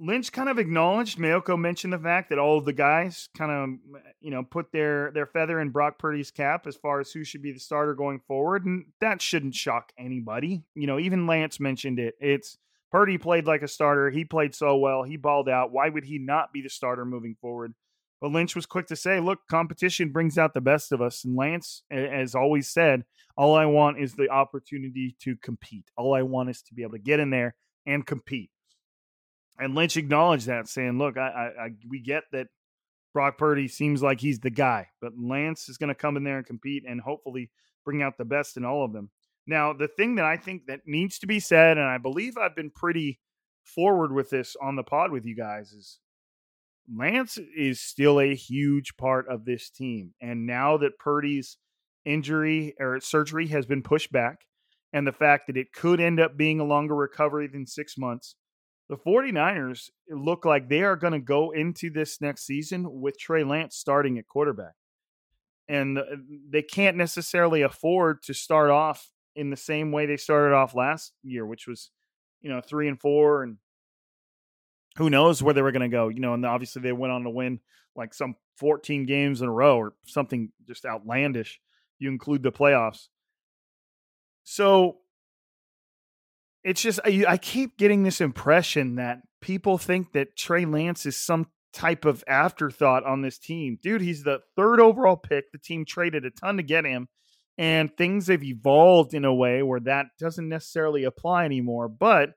[0.01, 1.19] Lynch kind of acknowledged.
[1.19, 5.11] Maiocco mentioned the fact that all of the guys kind of, you know, put their
[5.11, 8.21] their feather in Brock Purdy's cap as far as who should be the starter going
[8.27, 10.63] forward, and that shouldn't shock anybody.
[10.73, 12.15] You know, even Lance mentioned it.
[12.21, 12.57] It's
[12.91, 14.09] Purdy played like a starter.
[14.09, 15.03] He played so well.
[15.03, 15.71] He balled out.
[15.71, 17.73] Why would he not be the starter moving forward?
[18.21, 21.35] But Lynch was quick to say, "Look, competition brings out the best of us." And
[21.35, 23.03] Lance, as always said,
[23.35, 25.91] all I want is the opportunity to compete.
[25.97, 28.49] All I want is to be able to get in there and compete.
[29.59, 32.47] And Lynch acknowledged that, saying, "Look, I, I, I we get that
[33.13, 36.37] Brock Purdy seems like he's the guy, but Lance is going to come in there
[36.37, 37.51] and compete, and hopefully
[37.83, 39.09] bring out the best in all of them."
[39.45, 42.55] Now, the thing that I think that needs to be said, and I believe I've
[42.55, 43.19] been pretty
[43.63, 45.99] forward with this on the pod with you guys, is
[46.95, 50.13] Lance is still a huge part of this team.
[50.21, 51.57] And now that Purdy's
[52.05, 54.45] injury or surgery has been pushed back,
[54.93, 58.35] and the fact that it could end up being a longer recovery than six months,
[58.89, 63.43] the 49ers look like they are going to go into this next season with Trey
[63.43, 64.73] Lance starting at quarterback.
[65.67, 66.03] And uh,
[66.49, 71.13] they can't necessarily afford to start off in the same way they started off last
[71.21, 71.91] year, which was,
[72.41, 73.43] you know, three and four.
[73.43, 73.57] And
[74.97, 77.23] who knows where they were going to go, you know, and obviously they went on
[77.23, 77.59] to win
[77.95, 81.59] like some 14 games in a row or something just outlandish.
[81.99, 83.07] You include the playoffs.
[84.43, 84.98] So
[86.69, 91.17] it's just I, I keep getting this impression that people think that Trey Lance is
[91.17, 93.79] some type of afterthought on this team.
[93.81, 95.51] Dude, he's the third overall pick.
[95.51, 97.07] The team traded a ton to get him,
[97.57, 101.89] and things have evolved in a way where that doesn't necessarily apply anymore.
[101.89, 102.33] But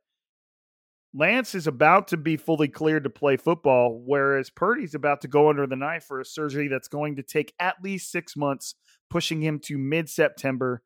[1.12, 5.50] Lance is about to be fully cleared to play football, whereas Purdy's about to go
[5.50, 8.76] under the knife for a surgery that's going to take at least six months,
[9.10, 10.82] pushing him to mid September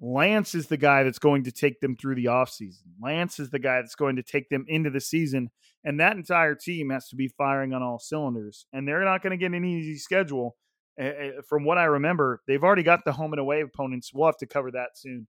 [0.00, 2.82] Lance is the guy that's going to take them through the offseason.
[3.02, 5.50] Lance is the guy that's going to take them into the season.
[5.84, 8.66] And that entire team has to be firing on all cylinders.
[8.72, 10.56] And they're not going to get an easy schedule.
[11.00, 14.12] Uh, from what I remember, they've already got the home and away opponents.
[14.12, 15.28] We'll have to cover that soon.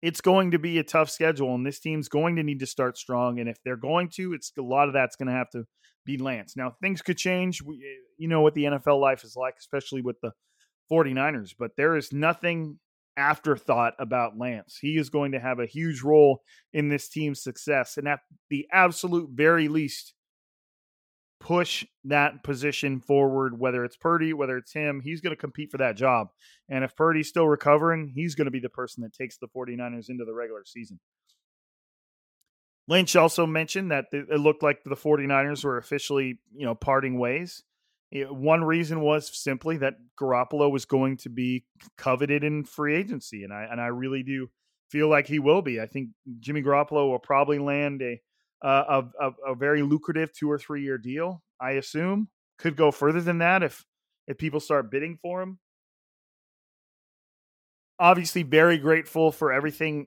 [0.00, 2.96] It's going to be a tough schedule, and this team's going to need to start
[2.96, 3.40] strong.
[3.40, 5.64] And if they're going to, it's a lot of that's going to have to
[6.04, 6.56] be Lance.
[6.56, 7.62] Now, things could change.
[7.62, 7.84] We,
[8.16, 10.32] you know what the NFL life is like, especially with the
[10.90, 12.78] 49ers, but there is nothing
[13.18, 14.78] afterthought about Lance.
[14.80, 17.98] He is going to have a huge role in this team's success.
[17.98, 20.14] And at the absolute very least,
[21.40, 25.78] push that position forward, whether it's Purdy, whether it's him, he's going to compete for
[25.78, 26.28] that job.
[26.68, 30.08] And if Purdy's still recovering, he's going to be the person that takes the 49ers
[30.08, 30.98] into the regular season.
[32.88, 37.62] Lynch also mentioned that it looked like the 49ers were officially, you know, parting ways.
[38.10, 41.66] One reason was simply that Garoppolo was going to be
[41.98, 44.48] coveted in free agency, and I and I really do
[44.90, 45.80] feel like he will be.
[45.80, 48.20] I think Jimmy Garoppolo will probably land a
[48.64, 51.42] uh, a, a, a very lucrative two or three year deal.
[51.60, 53.84] I assume could go further than that if
[54.26, 55.58] if people start bidding for him.
[58.00, 60.06] Obviously, very grateful for everything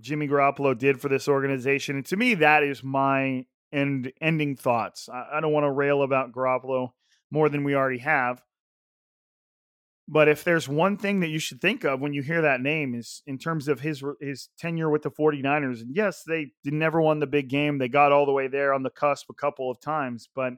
[0.00, 5.08] Jimmy Garoppolo did for this organization, and to me, that is my end ending thoughts.
[5.08, 6.90] I, I don't want to rail about Garoppolo
[7.30, 8.42] more than we already have.
[10.10, 12.94] But if there's one thing that you should think of when you hear that name
[12.94, 17.18] is in terms of his his tenure with the 49ers, and yes, they never won
[17.18, 17.76] the big game.
[17.76, 20.54] They got all the way there on the cusp a couple of times, but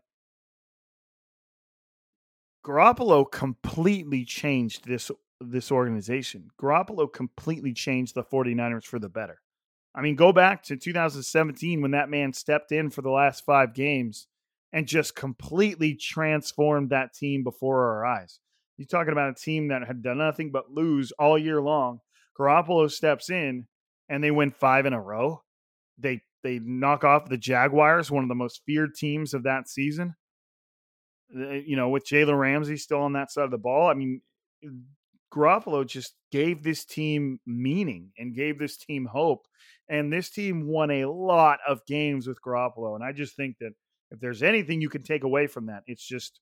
[2.65, 6.51] Garoppolo completely changed this this organization.
[6.61, 9.41] Garoppolo completely changed the 49ers for the better.
[9.95, 13.75] I mean, go back to 2017 when that man stepped in for the last 5
[13.75, 14.29] games
[14.73, 18.39] and just completely transformed that team before our eyes.
[18.77, 22.01] You're talking about a team that had done nothing but lose all year long.
[22.39, 23.67] Garoppolo steps in
[24.09, 25.43] and they win five in a row.
[25.99, 30.15] They they knock off the Jaguars, one of the most feared teams of that season.
[31.33, 33.89] You know, with Jalen Ramsey still on that side of the ball.
[33.89, 34.23] I mean,
[35.33, 39.47] Garoppolo just gave this team meaning and gave this team hope.
[39.89, 42.95] And this team won a lot of games with Garoppolo.
[42.95, 43.73] And I just think that
[44.11, 46.41] if there's anything you can take away from that, it's just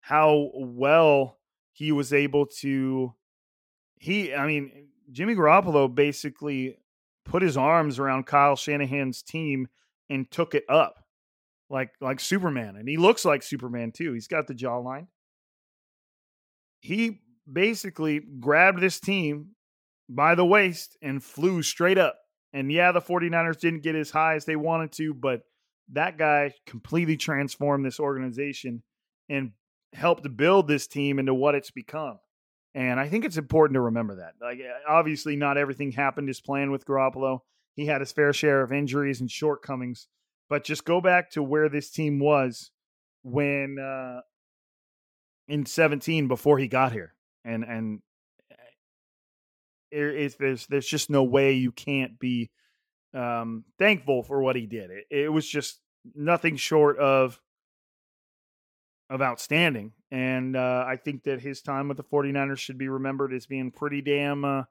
[0.00, 1.38] how well
[1.72, 3.14] he was able to
[3.96, 6.78] he I mean Jimmy Garoppolo basically
[7.24, 9.68] put his arms around Kyle Shanahan's team
[10.08, 11.04] and took it up
[11.68, 14.12] like like Superman and he looks like Superman too.
[14.12, 15.08] He's got the jawline.
[16.80, 19.50] He basically grabbed this team
[20.08, 22.16] by the waist and flew straight up.
[22.52, 25.42] And yeah, the 49ers didn't get as high as they wanted to, but
[25.92, 28.82] that guy completely transformed this organization
[29.28, 29.52] and
[29.92, 32.18] helped build this team into what it's become.
[32.74, 34.34] And I think it's important to remember that.
[34.40, 37.40] Like, eh, obviously, not everything happened as planned with Garoppolo.
[37.74, 40.08] He had his fair share of injuries and shortcomings.
[40.48, 42.70] But just go back to where this team was
[43.22, 44.20] when uh,
[45.46, 48.00] in 17 before he got here, and and
[49.90, 52.50] it, there's there's just no way you can't be
[53.14, 54.90] um, thankful for what he did.
[54.90, 55.80] It, it was just
[56.14, 57.40] nothing short of
[59.10, 59.92] of outstanding.
[60.10, 63.70] And uh, I think that his time with the 49ers should be remembered as being
[63.70, 64.64] pretty damn, uh,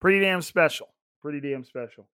[0.00, 0.88] pretty damn special.
[1.22, 2.08] Pretty damn special.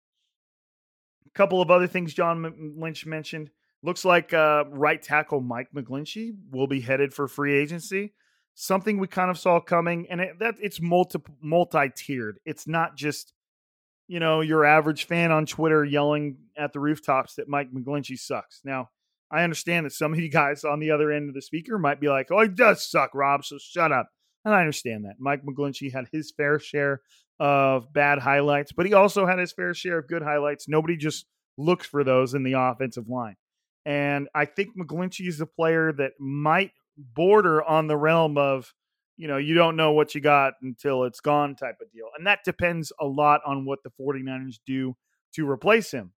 [1.25, 3.49] A couple of other things John Lynch mentioned.
[3.83, 8.13] Looks like uh, right tackle Mike McGlinchey will be headed for free agency.
[8.53, 12.39] Something we kind of saw coming, and it, that it's multi multi tiered.
[12.45, 13.33] It's not just
[14.11, 18.59] you know your average fan on Twitter yelling at the rooftops that Mike McGlinchey sucks.
[18.65, 18.89] Now
[19.31, 22.01] I understand that some of you guys on the other end of the speaker might
[22.01, 24.09] be like, oh, he does suck, Rob, so shut up.
[24.43, 25.15] And I understand that.
[25.17, 26.99] Mike McGlinchey had his fair share
[27.39, 30.67] of bad highlights, but he also had his fair share of good highlights.
[30.67, 31.25] Nobody just
[31.57, 33.37] looks for those in the offensive line.
[33.85, 38.73] And I think McGlinchey is a player that might border on the realm of,
[39.21, 42.07] you know, you don't know what you got until it's gone type of deal.
[42.17, 44.95] And that depends a lot on what the 49ers do
[45.35, 46.11] to replace him.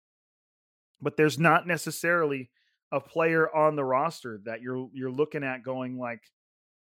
[1.02, 2.48] But there's not necessarily
[2.90, 6.22] a player on the roster that you're you're looking at going like,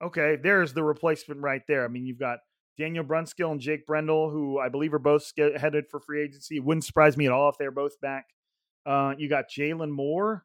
[0.01, 1.85] okay, there's the replacement right there.
[1.85, 2.39] I mean, you've got
[2.79, 6.59] Daniel Brunskill and Jake Brendel, who I believe are both headed for free agency.
[6.59, 8.27] It wouldn't surprise me at all if they're both back.
[8.85, 10.45] Uh, you got Jaylon Moore.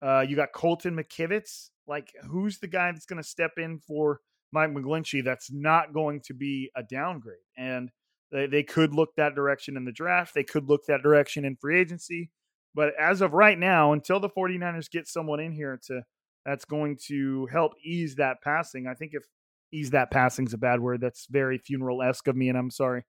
[0.00, 1.68] Uh, you got Colton McKivitz.
[1.86, 4.20] Like, who's the guy that's going to step in for
[4.52, 7.38] Mike McGlinchey that's not going to be a downgrade?
[7.56, 7.90] And
[8.32, 10.34] they, they could look that direction in the draft.
[10.34, 12.30] They could look that direction in free agency.
[12.74, 16.02] But as of right now, until the 49ers get someone in here to
[16.44, 19.24] that's going to help ease that passing, I think if
[19.72, 22.70] ease that passing is a bad word, that's very funeral esque of me, and I'm
[22.70, 23.04] sorry.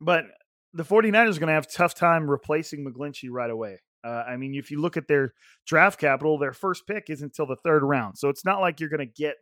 [0.00, 0.24] But
[0.72, 3.80] the 49ers are going to have tough time replacing McGlinchey right away.
[4.02, 5.34] Uh, I mean, if you look at their
[5.66, 8.16] draft capital, their first pick is until the third round.
[8.16, 9.36] So it's not like you're going to get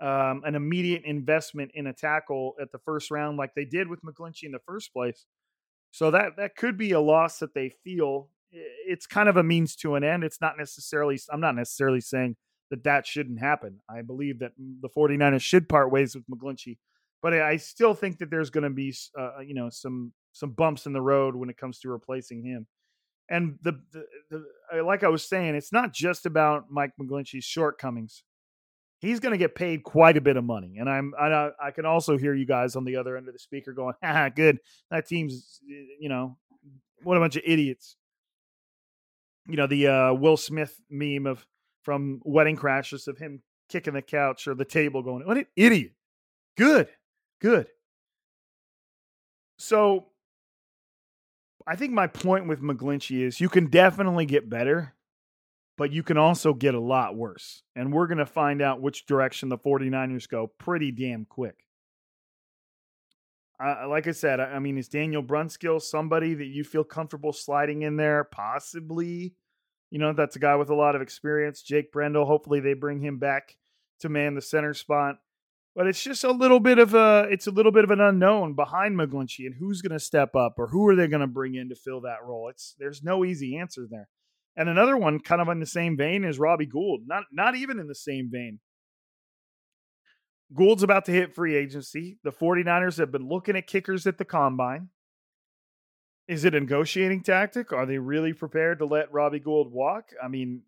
[0.00, 4.02] um, an immediate investment in a tackle at the first round like they did with
[4.02, 5.26] McGlinchey in the first place.
[5.90, 8.28] So that that could be a loss that they feel.
[8.50, 10.24] It's kind of a means to an end.
[10.24, 12.36] It's not necessarily I'm not necessarily saying
[12.70, 13.80] that that shouldn't happen.
[13.88, 16.76] I believe that the 49ers should part ways with McGlinchey,
[17.22, 20.86] but I still think that there's going to be uh, you know some some bumps
[20.86, 22.66] in the road when it comes to replacing him.
[23.30, 28.22] And the, the, the like I was saying, it's not just about Mike McGlinchey's shortcomings
[29.00, 30.76] he's going to get paid quite a bit of money.
[30.78, 33.38] And I'm I, I can also hear you guys on the other end of the
[33.38, 34.58] speaker going, "Ah, good.
[34.90, 36.36] That team's you know
[37.02, 37.96] what a bunch of idiots."
[39.46, 41.46] You know the uh, Will Smith meme of
[41.82, 45.92] from Wedding Crashers of him kicking the couch or the table, going, "What an idiot!"
[46.56, 46.88] Good,
[47.40, 47.68] good.
[49.58, 50.06] So
[51.66, 54.94] I think my point with McGlinchey is you can definitely get better,
[55.78, 57.62] but you can also get a lot worse.
[57.76, 61.64] And we're going to find out which direction the 49ers go pretty damn quick.
[63.64, 67.32] Uh, like I said, I, I mean, is Daniel Brunskill somebody that you feel comfortable
[67.32, 68.24] sliding in there?
[68.24, 69.34] Possibly.
[69.90, 71.62] You know, that's a guy with a lot of experience.
[71.62, 73.56] Jake Brendel, hopefully they bring him back
[74.00, 75.16] to man the center spot.
[75.76, 78.54] But it's just a little bit of a it's a little bit of an unknown
[78.54, 81.54] behind McGlinchey and who's going to step up or who are they going to bring
[81.54, 82.48] in to fill that role.
[82.48, 84.08] It's there's no easy answer there.
[84.58, 87.02] And another one kind of in the same vein is Robbie Gould.
[87.06, 88.58] Not not even in the same vein.
[90.52, 92.18] Gould's about to hit free agency.
[92.24, 94.88] The 49ers have been looking at kickers at the combine.
[96.26, 97.72] Is it a negotiating tactic?
[97.72, 100.10] Are they really prepared to let Robbie Gould walk?
[100.22, 100.62] I mean,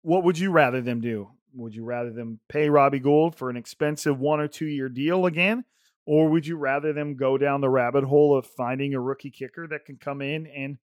[0.00, 1.28] what would you rather them do?
[1.52, 5.26] Would you rather them pay Robbie Gould for an expensive one or two year deal
[5.26, 5.64] again?
[6.06, 9.66] Or would you rather them go down the rabbit hole of finding a rookie kicker
[9.68, 10.78] that can come in and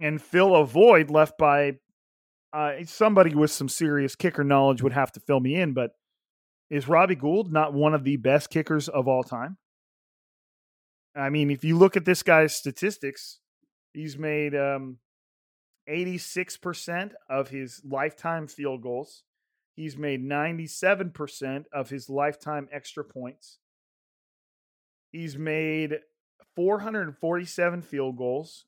[0.00, 1.78] and fill a void left by
[2.52, 5.92] uh, somebody with some serious kicker knowledge would have to fill me in, but
[6.70, 9.56] is Robbie Gould not one of the best kickers of all time?
[11.14, 13.40] I mean, if you look at this guy's statistics,
[13.94, 14.98] he's made um,
[15.88, 19.22] 86% of his lifetime field goals.
[19.74, 23.58] He's made 97% of his lifetime extra points.
[25.12, 26.00] He's made
[26.56, 28.64] 447 field goals.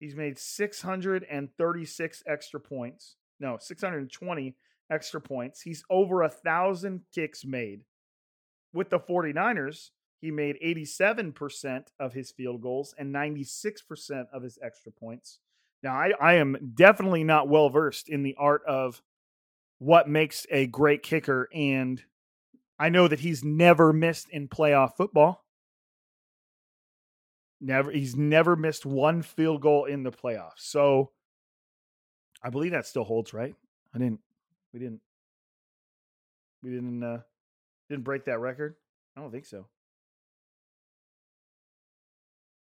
[0.00, 3.16] He's made 636 extra points.
[3.38, 4.56] No, 620
[4.90, 5.60] extra points.
[5.60, 7.82] He's over a thousand kicks made.
[8.72, 9.90] With the 49ers,
[10.20, 15.38] he made 87% of his field goals and 96% of his extra points.
[15.82, 19.02] Now, I, I am definitely not well versed in the art of
[19.78, 21.48] what makes a great kicker.
[21.54, 22.02] And
[22.78, 25.44] I know that he's never missed in playoff football.
[27.60, 30.58] Never, he's never missed one field goal in the playoffs.
[30.58, 31.10] So
[32.42, 33.54] I believe that still holds, right?
[33.94, 34.20] I didn't,
[34.72, 35.00] we didn't,
[36.62, 37.18] we didn't, uh,
[37.88, 38.76] didn't break that record.
[39.16, 39.66] I don't think so.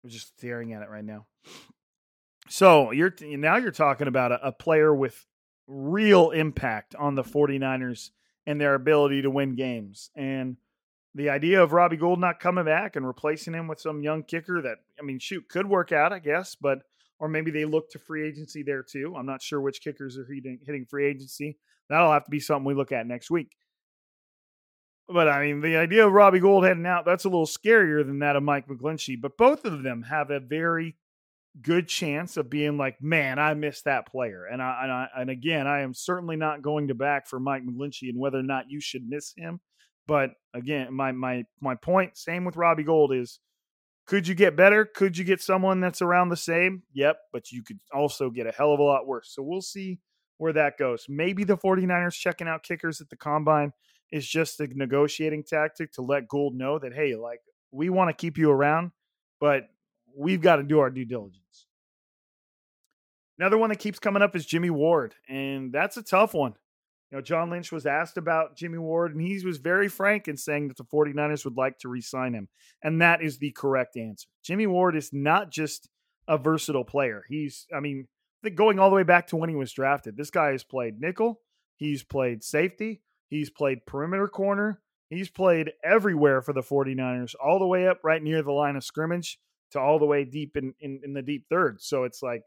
[0.03, 1.25] I'm just staring at it right now.
[2.47, 5.25] So you're now you're talking about a, a player with
[5.67, 8.11] real impact on the 49ers
[8.45, 10.11] and their ability to win games.
[10.15, 10.57] And
[11.15, 14.61] the idea of Robbie Gould not coming back and replacing him with some young kicker
[14.61, 16.79] that, I mean, shoot, could work out, I guess, but,
[17.19, 19.15] or maybe they look to free agency there too.
[19.17, 21.57] I'm not sure which kickers are hitting, hitting free agency.
[21.89, 23.55] That'll have to be something we look at next week.
[25.07, 28.19] But I mean, the idea of Robbie Gould heading out, that's a little scarier than
[28.19, 29.21] that of Mike McGlinchey.
[29.21, 30.97] But both of them have a very
[31.61, 34.45] good chance of being like, man, I missed that player.
[34.51, 37.63] And I, and I, and again, I am certainly not going to back for Mike
[37.63, 39.61] McGlinchey and whether or not you should miss him.
[40.07, 43.39] But again, my my my point, same with Robbie Gould is
[44.05, 44.85] could you get better?
[44.85, 46.83] Could you get someone that's around the same?
[46.93, 49.31] Yep, but you could also get a hell of a lot worse.
[49.33, 49.99] So we'll see
[50.37, 51.07] where that goes.
[51.09, 53.73] Maybe the 49ers checking out kickers at the combine
[54.11, 57.39] is just a negotiating tactic to let Gould know that, hey, like,
[57.71, 58.91] we want to keep you around,
[59.39, 59.63] but
[60.15, 61.65] we've got to do our due diligence.
[63.39, 66.53] Another one that keeps coming up is Jimmy Ward, and that's a tough one.
[67.11, 70.37] You know, John Lynch was asked about Jimmy Ward, and he was very frank in
[70.37, 72.49] saying that the 49ers would like to re sign him.
[72.83, 74.27] And that is the correct answer.
[74.43, 75.87] Jimmy Ward is not just
[76.27, 77.23] a versatile player.
[77.27, 78.07] He's, I mean,
[78.55, 81.41] going all the way back to when he was drafted, this guy has played nickel,
[81.77, 87.67] he's played safety, he's played perimeter corner, he's played everywhere for the 49ers, all the
[87.67, 89.39] way up right near the line of scrimmage
[89.71, 91.81] to all the way deep in, in, in the deep third.
[91.81, 92.43] So it's like,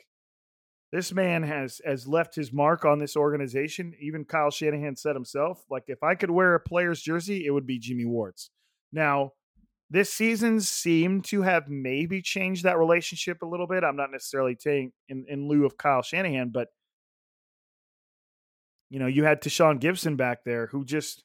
[0.90, 3.94] this man has has left his mark on this organization.
[4.00, 7.66] Even Kyle Shanahan said himself, like if I could wear a player's jersey, it would
[7.66, 8.50] be Jimmy Ward's.
[8.92, 9.32] Now,
[9.90, 13.84] this season seemed to have maybe changed that relationship a little bit.
[13.84, 16.68] I'm not necessarily saying in, in lieu of Kyle Shanahan, but
[18.90, 21.22] you know, you had Tashaun Gipson back there who just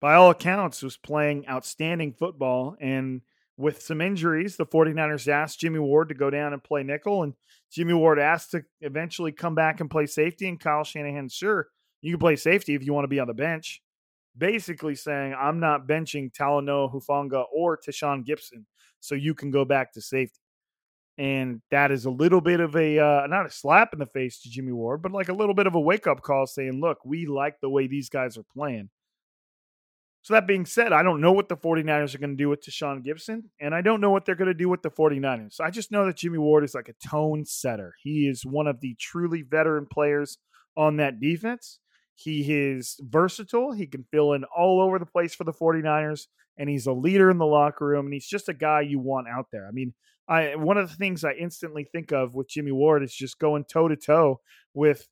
[0.00, 3.22] by all accounts was playing outstanding football and
[3.56, 7.34] with some injuries, the 49ers asked Jimmy Ward to go down and play nickel, and
[7.70, 10.48] Jimmy Ward asked to eventually come back and play safety.
[10.48, 11.68] And Kyle Shanahan, sure,
[12.00, 13.82] you can play safety if you want to be on the bench.
[14.36, 18.64] Basically saying, I'm not benching Talanoa Hufanga or Tashaun Gipson,
[19.00, 20.38] so you can go back to safety.
[21.18, 24.40] And that is a little bit of a, uh, not a slap in the face
[24.40, 27.04] to Jimmy Ward, but like a little bit of a wake up call saying, look,
[27.04, 28.88] we like the way these guys are playing.
[30.22, 32.64] So that being said, I don't know what the 49ers are going to do with
[32.64, 35.60] Tashaun Gipson, and I don't know what they're going to do with the 49ers.
[35.60, 37.94] I just know that Jimmy Ward is like a tone setter.
[38.02, 40.38] He is one of the truly veteran players
[40.76, 41.80] on that defense.
[42.14, 43.72] He is versatile.
[43.72, 47.28] He can fill in all over the place for the 49ers, and he's a leader
[47.28, 49.66] in the locker room, and he's just a guy you want out there.
[49.66, 49.92] I mean,
[50.28, 53.64] I one of the things I instantly think of with Jimmy Ward is just going
[53.64, 54.40] toe to toe
[54.72, 55.08] with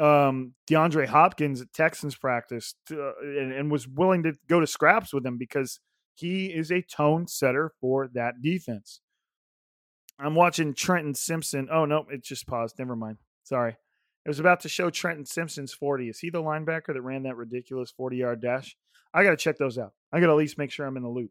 [0.00, 5.12] um, DeAndre Hopkins at Texans practice uh, and, and was willing to go to scraps
[5.12, 5.78] with him because
[6.14, 9.00] he is a tone setter for that defense.
[10.18, 11.68] I'm watching Trenton Simpson.
[11.70, 12.78] Oh no, it just paused.
[12.78, 13.18] Never mind.
[13.44, 13.76] Sorry.
[14.24, 16.08] It was about to show Trenton Simpson's 40.
[16.08, 18.76] Is he the linebacker that ran that ridiculous 40 yard dash?
[19.14, 19.92] I got to check those out.
[20.12, 21.30] I got to at least make sure I'm in the loop.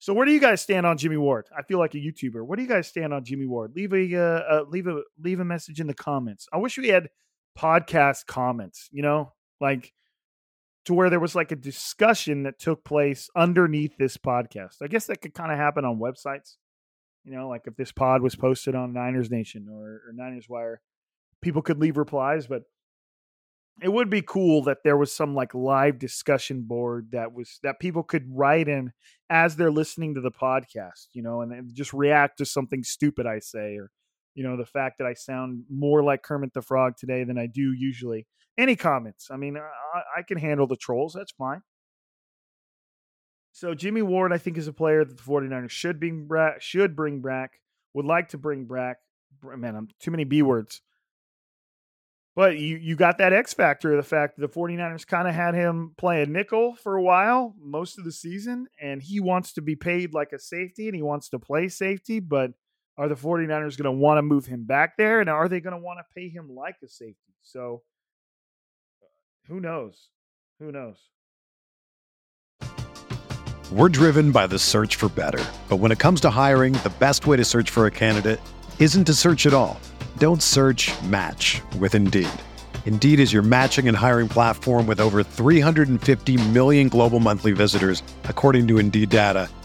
[0.00, 1.46] So where do you guys stand on Jimmy Ward?
[1.56, 2.44] I feel like a YouTuber.
[2.44, 3.72] Where do you guys stand on Jimmy Ward?
[3.74, 6.46] Leave a uh, uh, leave a leave a message in the comments.
[6.52, 7.08] I wish we had
[7.58, 8.88] podcast comments.
[8.92, 9.92] You know, like
[10.84, 14.76] to where there was like a discussion that took place underneath this podcast.
[14.82, 16.56] I guess that could kind of happen on websites.
[17.24, 20.82] You know, like if this pod was posted on Niners Nation or, or Niners Wire,
[21.40, 22.64] people could leave replies, but
[23.82, 27.80] it would be cool that there was some like live discussion board that was that
[27.80, 28.92] people could write in
[29.30, 33.40] as they're listening to the podcast, you know, and, just react to something stupid I
[33.40, 33.90] say or
[34.34, 37.46] you know the fact that I sound more like Kermit the Frog today than I
[37.46, 38.26] do usually.
[38.56, 39.28] Any comments?
[39.30, 41.12] I mean, I, I can handle the trolls.
[41.12, 41.62] That's fine.
[43.52, 46.96] So Jimmy Ward, I think, is a player that the 49ers should bring back, should
[46.96, 47.60] bring back,
[47.94, 48.98] would like to bring back.
[49.42, 50.80] Man, I'm too many B words.
[52.36, 55.34] But you, you got that X factor of the fact that the 49ers kind of
[55.34, 59.62] had him playing nickel for a while, most of the season, and he wants to
[59.62, 62.18] be paid like a safety and he wants to play safety.
[62.18, 62.50] But
[62.96, 65.20] are the 49ers going to want to move him back there?
[65.20, 67.34] And are they going to want to pay him like a safety?
[67.42, 67.82] So
[69.02, 69.06] uh,
[69.48, 70.08] who knows?
[70.60, 70.96] Who knows?
[73.72, 75.44] We're driven by the search for better.
[75.68, 78.40] But when it comes to hiring, the best way to search for a candidate
[78.78, 79.80] isn't to search at all.
[80.18, 82.28] Don't search match with Indeed.
[82.86, 88.68] Indeed is your matching and hiring platform with over 350 million global monthly visitors, according
[88.68, 89.48] to Indeed data,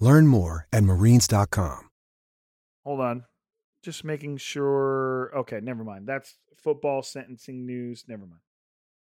[0.00, 1.90] Learn more at marines.com.
[2.84, 3.24] Hold on.
[3.82, 5.30] Just making sure.
[5.36, 6.06] Okay, never mind.
[6.06, 8.04] That's football sentencing news.
[8.08, 8.40] Never mind.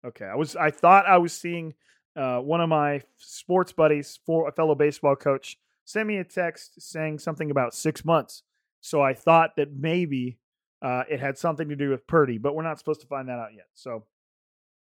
[0.05, 1.75] Okay, I was I thought I was seeing
[2.17, 6.81] uh, one of my sports buddies, for a fellow baseball coach, sent me a text
[6.81, 8.43] saying something about six months.
[8.81, 10.39] So I thought that maybe
[10.83, 13.39] uh, it had something to do with Purdy, but we're not supposed to find that
[13.39, 13.67] out yet.
[13.75, 14.05] So,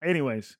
[0.03, 0.57] anyways,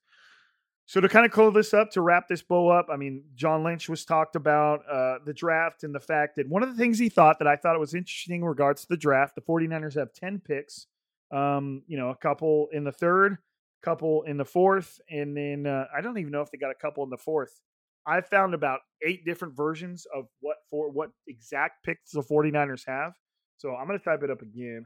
[0.93, 3.63] so to kind of close this up, to wrap this bow up, I mean, John
[3.63, 6.99] Lynch was talked about uh, the draft and the fact that one of the things
[6.99, 9.95] he thought that I thought it was interesting in regards to the draft, the 49ers
[9.95, 10.85] have 10 picks,
[11.31, 13.39] um, you know, a couple in the third,
[13.83, 16.79] couple in the fourth, and then uh, I don't even know if they got a
[16.79, 17.59] couple in the fourth.
[18.05, 23.13] I found about eight different versions of what for what exact picks the 49ers have.
[23.57, 24.85] So I'm going to type it up again,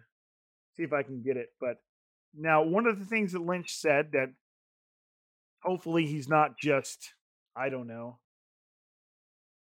[0.78, 1.50] see if I can get it.
[1.60, 1.82] But
[2.34, 4.30] now, one of the things that Lynch said that
[5.64, 7.14] hopefully he's not just
[7.56, 8.18] i don't know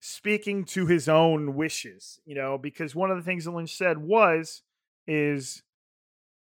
[0.02, 3.98] speaking to his own wishes you know because one of the things that lynch said
[3.98, 4.62] was
[5.08, 5.64] is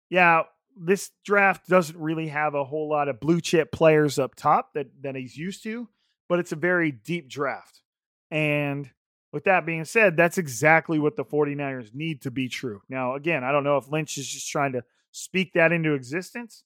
[0.10, 0.44] yeah
[0.82, 4.88] this draft doesn't really have a whole lot of blue chip players up top that
[5.02, 5.88] that he's used to
[6.30, 7.82] but it's a very deep draft.
[8.30, 8.88] And
[9.34, 12.82] with that being said that's exactly what the 49ers need to be true.
[12.88, 16.64] Now again i don't know if lynch is just trying to speak that into existence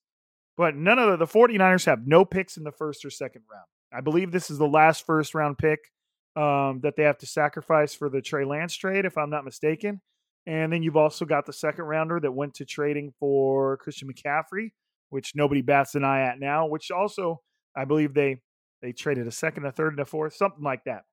[0.58, 3.66] but none of the, the 49ers have no picks in the first or second round.
[3.92, 5.80] I believe this is the last first round pick
[6.36, 10.02] um, that they have to sacrifice for the Trey Lance trade, if I'm not mistaken.
[10.46, 14.72] And then you've also got the second rounder that went to trading for Christian McCaffrey,
[15.10, 17.42] which nobody bats an eye at now, which also
[17.76, 18.42] I believe they
[18.82, 21.04] They traded a second, a third, and a fourth, something like that.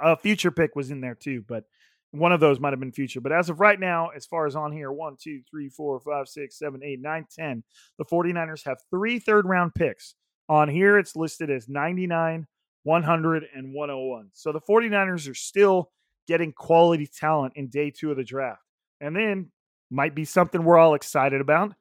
[0.00, 1.64] A future pick was in there too, but
[2.12, 3.20] one of those might have been future.
[3.20, 6.28] But as of right now, as far as on here, one, two, three, four, five,
[6.28, 7.62] six, seven, eight, nine, ten.
[7.98, 10.14] the 49ers have three third round picks.
[10.48, 12.46] On here, it's listed as 99,
[12.84, 14.30] 100, and 101.
[14.32, 15.90] So the 49ers are still
[16.26, 18.62] getting quality talent in day two of the draft.
[19.00, 19.50] And then
[19.90, 21.74] might be something we're all excited about.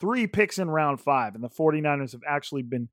[0.00, 2.88] Three picks in round five, and the 49ers have actually been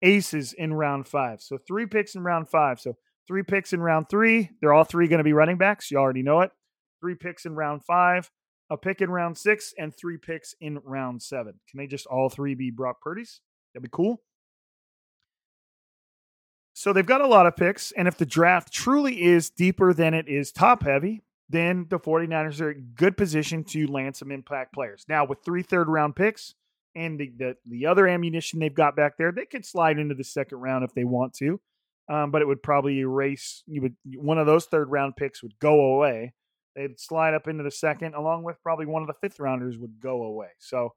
[0.00, 1.40] aces in round five.
[1.40, 2.80] So three picks in round five.
[2.80, 4.50] So three picks in round three.
[4.60, 5.90] They're all three going to be running backs.
[5.90, 6.50] You already know it.
[7.00, 8.30] Three picks in round five,
[8.70, 11.54] a pick in round six, and three picks in round seven.
[11.68, 13.40] Can they just all three be Brock Purdy's?
[13.74, 14.20] That'd be cool.
[16.74, 17.92] So they've got a lot of picks.
[17.92, 22.60] And if the draft truly is deeper than it is top heavy, then the 49ers
[22.60, 25.04] are in good position to land some impact players.
[25.08, 26.54] Now, with three third round picks
[26.94, 30.24] and the, the, the other ammunition they've got back there, they could slide into the
[30.24, 31.60] second round if they want to.
[32.08, 35.58] Um, but it would probably erase you would one of those third round picks would
[35.60, 36.34] go away.
[36.74, 40.00] They'd slide up into the second, along with probably one of the fifth rounders would
[40.00, 40.48] go away.
[40.58, 40.94] So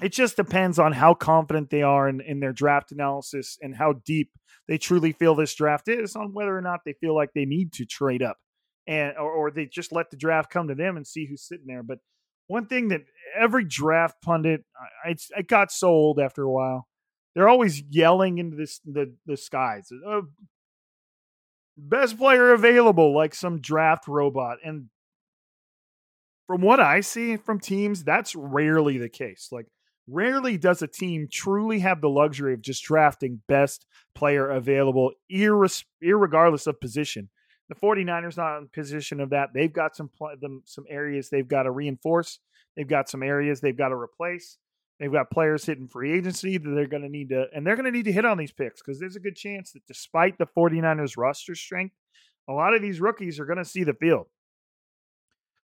[0.00, 3.94] it just depends on how confident they are in, in their draft analysis and how
[4.04, 4.30] deep
[4.68, 7.72] they truly feel this draft is on whether or not they feel like they need
[7.74, 8.36] to trade up
[8.86, 11.66] and or, or they just let the draft come to them and see who's sitting
[11.66, 11.82] there.
[11.82, 11.98] But
[12.46, 13.02] one thing that
[13.38, 14.64] every draft pundit,
[15.04, 16.88] I, it got so old after a while.
[17.34, 19.88] They're always yelling into this the the skies.
[20.06, 20.22] Uh,
[21.76, 24.58] best player available, like some draft robot.
[24.64, 24.86] And
[26.46, 29.48] from what I see from teams, that's rarely the case.
[29.50, 29.66] Like
[30.08, 35.84] Rarely does a team truly have the luxury of just drafting best player available, irres-
[36.02, 37.30] irregardless of position.
[37.68, 39.50] The 49ers not in position of that.
[39.54, 42.40] They've got some pl- them, some areas they've got to reinforce.
[42.76, 44.58] They've got some areas they've got to replace.
[45.02, 47.86] They've got players hitting free agency that they're going to need to, and they're going
[47.86, 50.46] to need to hit on these picks because there's a good chance that despite the
[50.56, 51.96] 49ers roster strength,
[52.48, 54.28] a lot of these rookies are going to see the field.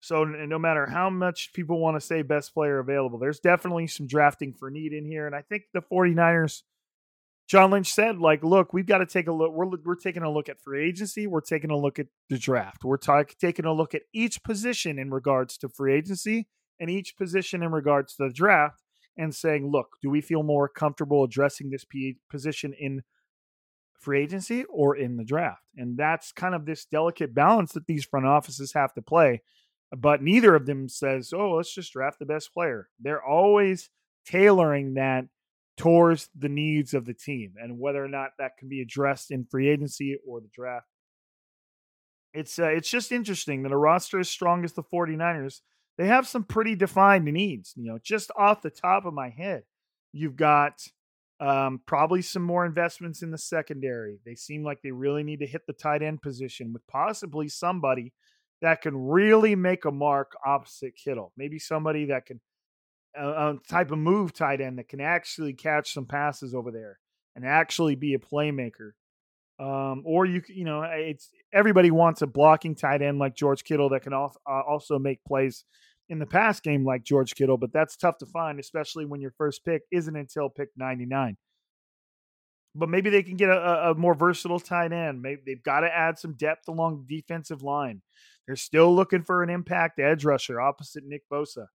[0.01, 4.05] So no matter how much people want to say best player available, there's definitely some
[4.05, 5.25] drafting for need in here.
[5.25, 6.61] And I think the 49ers,
[7.47, 9.51] John Lynch said, like, look, we've got to take a look.
[9.51, 11.25] We're, we're taking a look at free agency.
[11.25, 12.83] We're taking a look at the draft.
[12.83, 17.63] We're taking a look at each position in regards to free agency and each position
[17.63, 18.82] in regards to the draft
[19.17, 21.85] and saying, look, do we feel more comfortable addressing this
[22.29, 23.03] position in
[23.99, 25.63] free agency or in the draft?
[25.77, 29.41] And that's kind of this delicate balance that these front offices have to play
[29.95, 33.89] but neither of them says, "Oh, let's just draft the best player." They're always
[34.25, 35.25] tailoring that
[35.77, 39.45] towards the needs of the team and whether or not that can be addressed in
[39.45, 40.87] free agency or the draft.
[42.33, 45.61] It's uh, it's just interesting that a roster as strong as the 49ers,
[45.97, 49.63] they have some pretty defined needs, you know, just off the top of my head.
[50.11, 50.81] You've got
[51.39, 54.19] um, probably some more investments in the secondary.
[54.25, 58.13] They seem like they really need to hit the tight end position with possibly somebody
[58.61, 61.33] that can really make a mark opposite Kittle.
[61.35, 62.39] Maybe somebody that can
[63.15, 66.99] a, a type of move tight end that can actually catch some passes over there
[67.35, 68.91] and actually be a playmaker.
[69.59, 73.89] Um, or you you know it's everybody wants a blocking tight end like George Kittle
[73.89, 75.63] that can also, uh, also make plays
[76.09, 79.33] in the pass game like George Kittle, but that's tough to find, especially when your
[79.37, 81.37] first pick isn't until pick 99
[82.75, 85.21] but maybe they can get a, a more versatile tight end.
[85.21, 88.01] Maybe they've got to add some depth along the defensive line.
[88.45, 91.67] They're still looking for an impact edge rusher opposite Nick Bosa.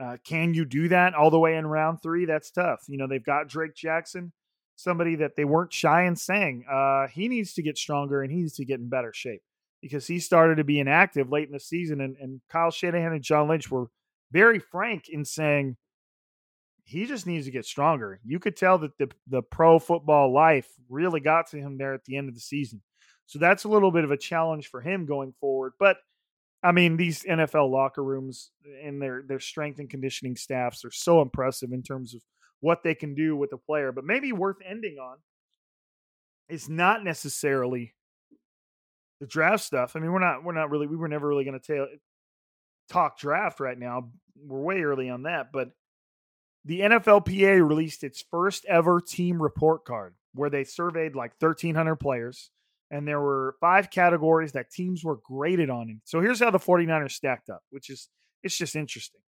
[0.00, 2.24] Uh, can you do that all the way in round three?
[2.24, 2.80] That's tough.
[2.88, 4.32] You know, they've got Drake Jackson,
[4.76, 8.38] somebody that they weren't shy in saying uh, he needs to get stronger and he
[8.38, 9.42] needs to get in better shape
[9.82, 12.00] because he started to be inactive late in the season.
[12.00, 13.86] And, and Kyle Shanahan and John Lynch were
[14.32, 15.76] very frank in saying
[16.84, 18.20] he just needs to get stronger.
[18.24, 22.04] You could tell that the, the pro football life really got to him there at
[22.04, 22.82] the end of the season.
[23.26, 25.72] So that's a little bit of a challenge for him going forward.
[25.80, 25.96] But
[26.62, 28.50] I mean, these NFL locker rooms
[28.82, 32.22] and their their strength and conditioning staffs are so impressive in terms of
[32.60, 33.92] what they can do with a player.
[33.92, 35.18] But maybe worth ending on
[36.48, 37.94] is not necessarily
[39.20, 39.96] the draft stuff.
[39.96, 41.86] I mean, we're not we're not really we were never really going to
[42.88, 44.10] talk draft right now.
[44.36, 45.70] We're way early on that, but
[46.64, 52.50] the NFLPA released its first ever team report card where they surveyed like 1300 players
[52.90, 56.00] and there were five categories that teams were graded on.
[56.04, 58.08] So here's how the 49ers stacked up, which is
[58.42, 59.20] it's just interesting.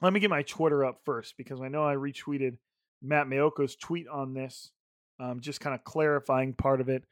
[0.00, 2.58] Let me get my Twitter up first because I know I retweeted
[3.02, 4.70] Matt Maiocco's tweet on this,
[5.18, 7.04] um, just kind of clarifying part of it.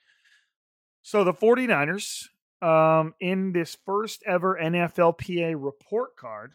[1.02, 2.28] So the 49ers,
[2.62, 6.52] um, in this first ever NFLPA report card,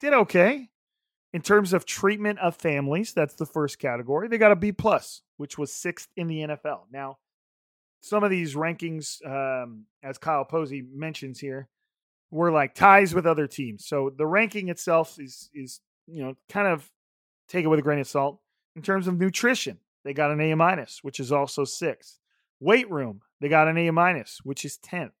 [0.00, 0.68] did okay.
[1.32, 4.28] In terms of treatment of families, that's the first category.
[4.28, 6.84] They got a B plus, which was sixth in the NFL.
[6.90, 7.18] Now,
[8.00, 11.68] some of these rankings, um, as Kyle Posey mentions here,
[12.30, 13.86] were like ties with other teams.
[13.86, 16.90] So the ranking itself is is you know kind of
[17.48, 18.40] take it with a grain of salt.
[18.74, 22.18] In terms of nutrition, they got an A minus, which is also sixth.
[22.60, 25.12] Weight room, they got an A minus, which is tenth.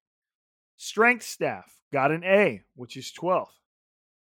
[0.76, 3.58] Strength staff got an A, which is twelfth.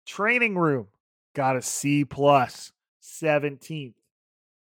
[0.06, 0.88] Training room
[1.34, 3.96] got a C plus, seventeenth.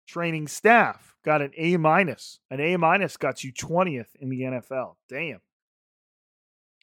[0.07, 2.41] Training staff got an A minus.
[2.51, 4.97] An A minus got you twentieth in the NFL.
[5.09, 5.41] Damn.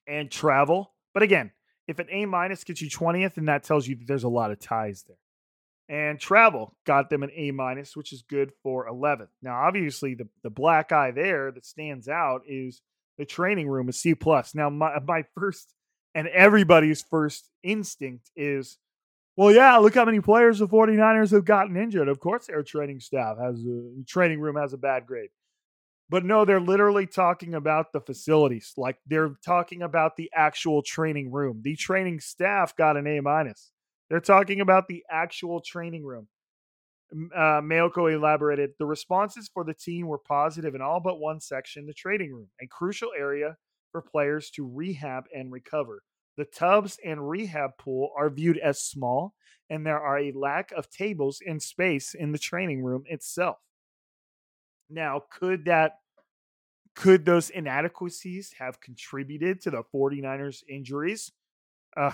[0.08, 1.52] And travel, but again,
[1.88, 4.52] if an A minus gets you 20th, then that tells you that there's a lot
[4.52, 5.18] of ties there.
[5.88, 9.30] And travel got them an A minus, which is good for 11th.
[9.42, 12.82] Now, obviously, the, the black eye there that stands out is
[13.18, 14.54] the training room is C plus.
[14.54, 15.74] Now, my my first
[16.14, 18.78] and everybody's first instinct is,
[19.38, 22.10] well, yeah, look how many players the 49ers have gotten injured.
[22.10, 25.30] Of course, their training staff has a training room has a bad grade.
[26.10, 28.74] But no, they're literally talking about the facilities.
[28.78, 31.62] Like they're talking about the actual training room.
[31.64, 33.72] The training staff got an A minus.
[34.10, 36.28] They're talking about the actual training room.
[37.14, 41.86] Uh, Maiocco elaborated the responses for the team were positive in all but one section
[41.86, 43.58] the training room, a crucial area
[43.92, 46.02] for players to rehab and recover.
[46.38, 49.34] The tubs and rehab pool are viewed as small,
[49.70, 53.58] and there are a lack of tables and space in the training room itself.
[54.90, 56.00] Now, could that
[56.96, 61.32] could those inadequacies have contributed to the 49ers injuries?
[61.96, 62.12] Uh,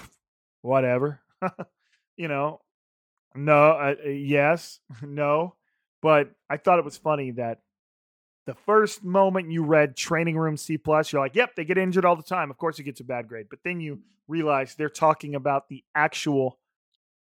[0.62, 1.22] whatever.
[2.18, 2.62] you know,
[3.36, 5.56] no, uh, yes, no.
[6.02, 7.60] But I thought it was funny that
[8.48, 12.06] the first moment you read training room C plus, you're like, yep, they get injured
[12.06, 12.50] all the time.
[12.50, 13.48] Of course, it gets a bad grade.
[13.50, 16.58] But then you realize they're talking about the actual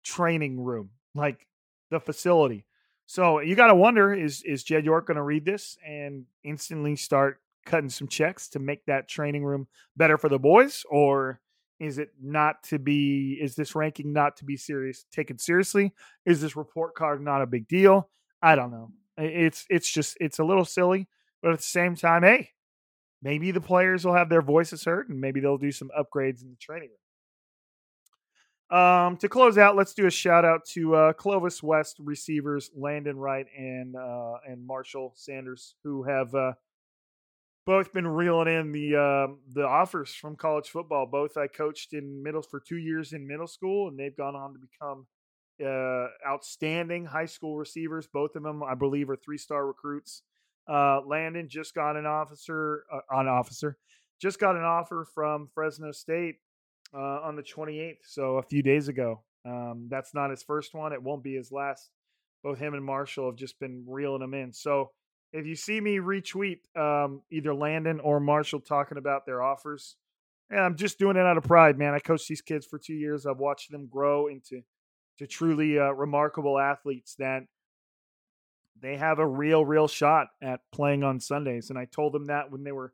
[0.04, 1.46] training room, like
[1.90, 2.64] the facility.
[3.10, 6.94] So you got to wonder is is Jed York going to read this and instantly
[6.94, 11.40] start cutting some checks to make that training room better for the boys, or
[11.80, 13.36] is it not to be?
[13.42, 15.92] Is this ranking not to be serious taken seriously?
[16.24, 18.08] Is this report card not a big deal?
[18.40, 18.92] I don't know.
[19.18, 21.08] It's it's just it's a little silly,
[21.42, 22.50] but at the same time, hey,
[23.20, 26.50] maybe the players will have their voices heard, and maybe they'll do some upgrades in
[26.50, 27.09] the training room.
[28.70, 33.18] Um, to close out, let's do a shout out to uh, Clovis West receivers Landon
[33.18, 36.52] Wright and uh, and Marshall Sanders, who have uh,
[37.66, 41.04] both been reeling in the uh, the offers from college football.
[41.06, 44.52] Both I coached in middle for two years in middle school, and they've gone on
[44.52, 45.06] to become
[45.64, 48.06] uh, outstanding high school receivers.
[48.06, 50.22] Both of them, I believe, are three star recruits.
[50.68, 53.78] Uh, Landon just got an officer, uh, an officer,
[54.20, 56.36] just got an offer from Fresno State
[56.94, 59.22] uh, on the 28th, so a few days ago.
[59.46, 60.92] Um, that's not his first one.
[60.92, 61.90] It won't be his last.
[62.42, 64.52] Both him and Marshall have just been reeling them in.
[64.52, 64.90] So
[65.32, 69.96] if you see me retweet um, either Landon or Marshall talking about their offers,
[70.50, 71.94] yeah, I'm just doing it out of pride, man.
[71.94, 73.24] I coached these kids for two years.
[73.24, 74.62] I've watched them grow into
[75.18, 77.42] to truly uh, remarkable athletes that
[78.80, 81.70] they have a real, real shot at playing on Sundays.
[81.70, 82.92] And I told them that when they were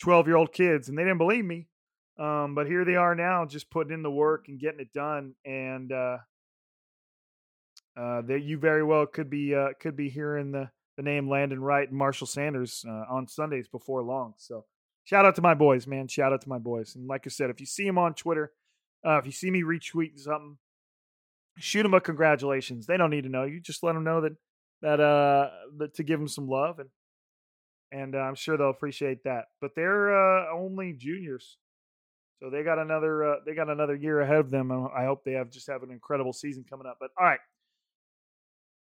[0.00, 1.68] 12 year old kids, and they didn't believe me.
[2.18, 5.34] Um, but here they are now, just putting in the work and getting it done.
[5.44, 6.18] And uh,
[7.96, 11.60] uh, that you very well could be uh, could be hearing the the name Landon
[11.60, 14.34] Wright and Marshall Sanders uh, on Sundays before long.
[14.36, 14.64] So
[15.04, 16.08] shout out to my boys, man.
[16.08, 16.96] Shout out to my boys.
[16.96, 18.52] And like I said, if you see them on Twitter,
[19.06, 20.58] uh, if you see me retweeting something,
[21.56, 22.86] shoot them a congratulations.
[22.86, 23.44] They don't need to know.
[23.44, 24.32] You just let them know that
[24.82, 26.88] that uh that to give them some love and
[27.90, 29.46] and uh, I'm sure they'll appreciate that.
[29.60, 31.56] But they're uh, only juniors,
[32.40, 34.70] so they got another uh, they got another year ahead of them.
[34.72, 36.98] I hope they have just have an incredible season coming up.
[37.00, 37.40] But all right,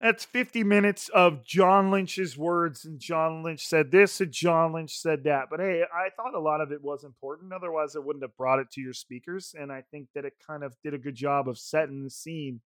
[0.00, 4.98] that's 50 minutes of John Lynch's words, and John Lynch said this, and John Lynch
[4.98, 5.48] said that.
[5.50, 7.52] But hey, I thought a lot of it was important.
[7.52, 9.54] Otherwise, I wouldn't have brought it to your speakers.
[9.58, 12.62] And I think that it kind of did a good job of setting the scene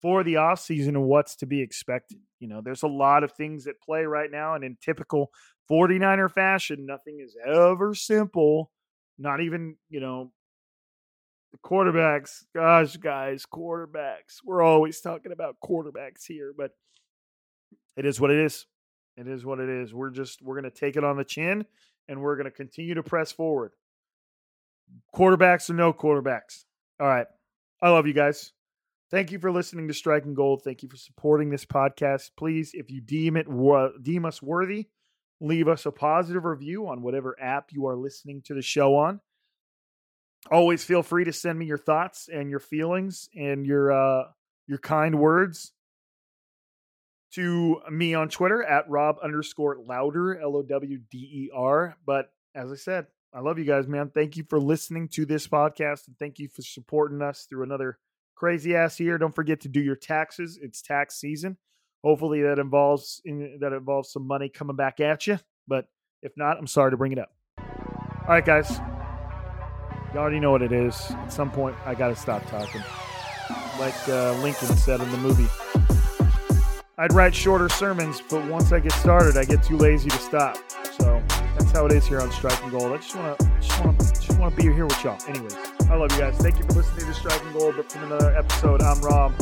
[0.00, 2.20] for the offseason and what's to be expected.
[2.38, 5.30] You know, there's a lot of things at play right now, and in typical
[5.70, 8.70] 49er fashion, nothing is ever simple
[9.18, 10.30] not even, you know,
[11.52, 12.44] the quarterbacks.
[12.54, 14.40] Gosh, guys, quarterbacks.
[14.44, 16.72] We're always talking about quarterbacks here, but
[17.96, 18.66] it is what it is.
[19.16, 19.92] It is what it is.
[19.92, 21.66] We're just we're going to take it on the chin
[22.08, 23.72] and we're going to continue to press forward.
[25.14, 26.64] Quarterbacks or no quarterbacks.
[27.00, 27.26] All right.
[27.82, 28.52] I love you guys.
[29.10, 30.62] Thank you for listening to Striking Gold.
[30.62, 32.30] Thank you for supporting this podcast.
[32.36, 33.46] Please, if you deem it
[34.02, 34.88] deem us worthy,
[35.40, 39.20] leave us a positive review on whatever app you are listening to the show on.
[40.50, 44.24] Always feel free to send me your thoughts and your feelings and your uh,
[44.66, 45.72] your kind words
[47.32, 51.96] to me on Twitter at Rob underscore Lowder, L O W D E R.
[52.06, 54.10] But as I said, I love you guys, man.
[54.14, 57.98] Thank you for listening to this podcast and thank you for supporting us through another
[58.34, 59.18] crazy ass year.
[59.18, 60.58] Don't forget to do your taxes.
[60.60, 61.58] It's tax season.
[62.04, 65.38] Hopefully that involves that involves some money coming back at you.
[65.66, 65.86] But
[66.22, 67.32] if not, I'm sorry to bring it up.
[67.58, 68.80] All right, guys.
[70.12, 71.10] You already know what it is.
[71.10, 72.82] At some point, I got to stop talking.
[73.78, 75.46] Like uh, Lincoln said in the movie,
[76.96, 80.56] I'd write shorter sermons, but once I get started, I get too lazy to stop.
[80.98, 82.92] So that's how it is here on Striking Gold.
[82.92, 85.18] I just want to, just want to, just want to be here with y'all.
[85.28, 85.54] Anyways,
[85.88, 86.36] I love you guys.
[86.38, 87.76] Thank you for listening to Striking Gold.
[87.76, 89.32] But from another episode, I'm Rob,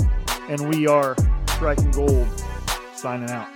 [0.48, 1.16] and we are
[1.57, 2.28] Striking Gold.
[2.94, 3.55] Signing out.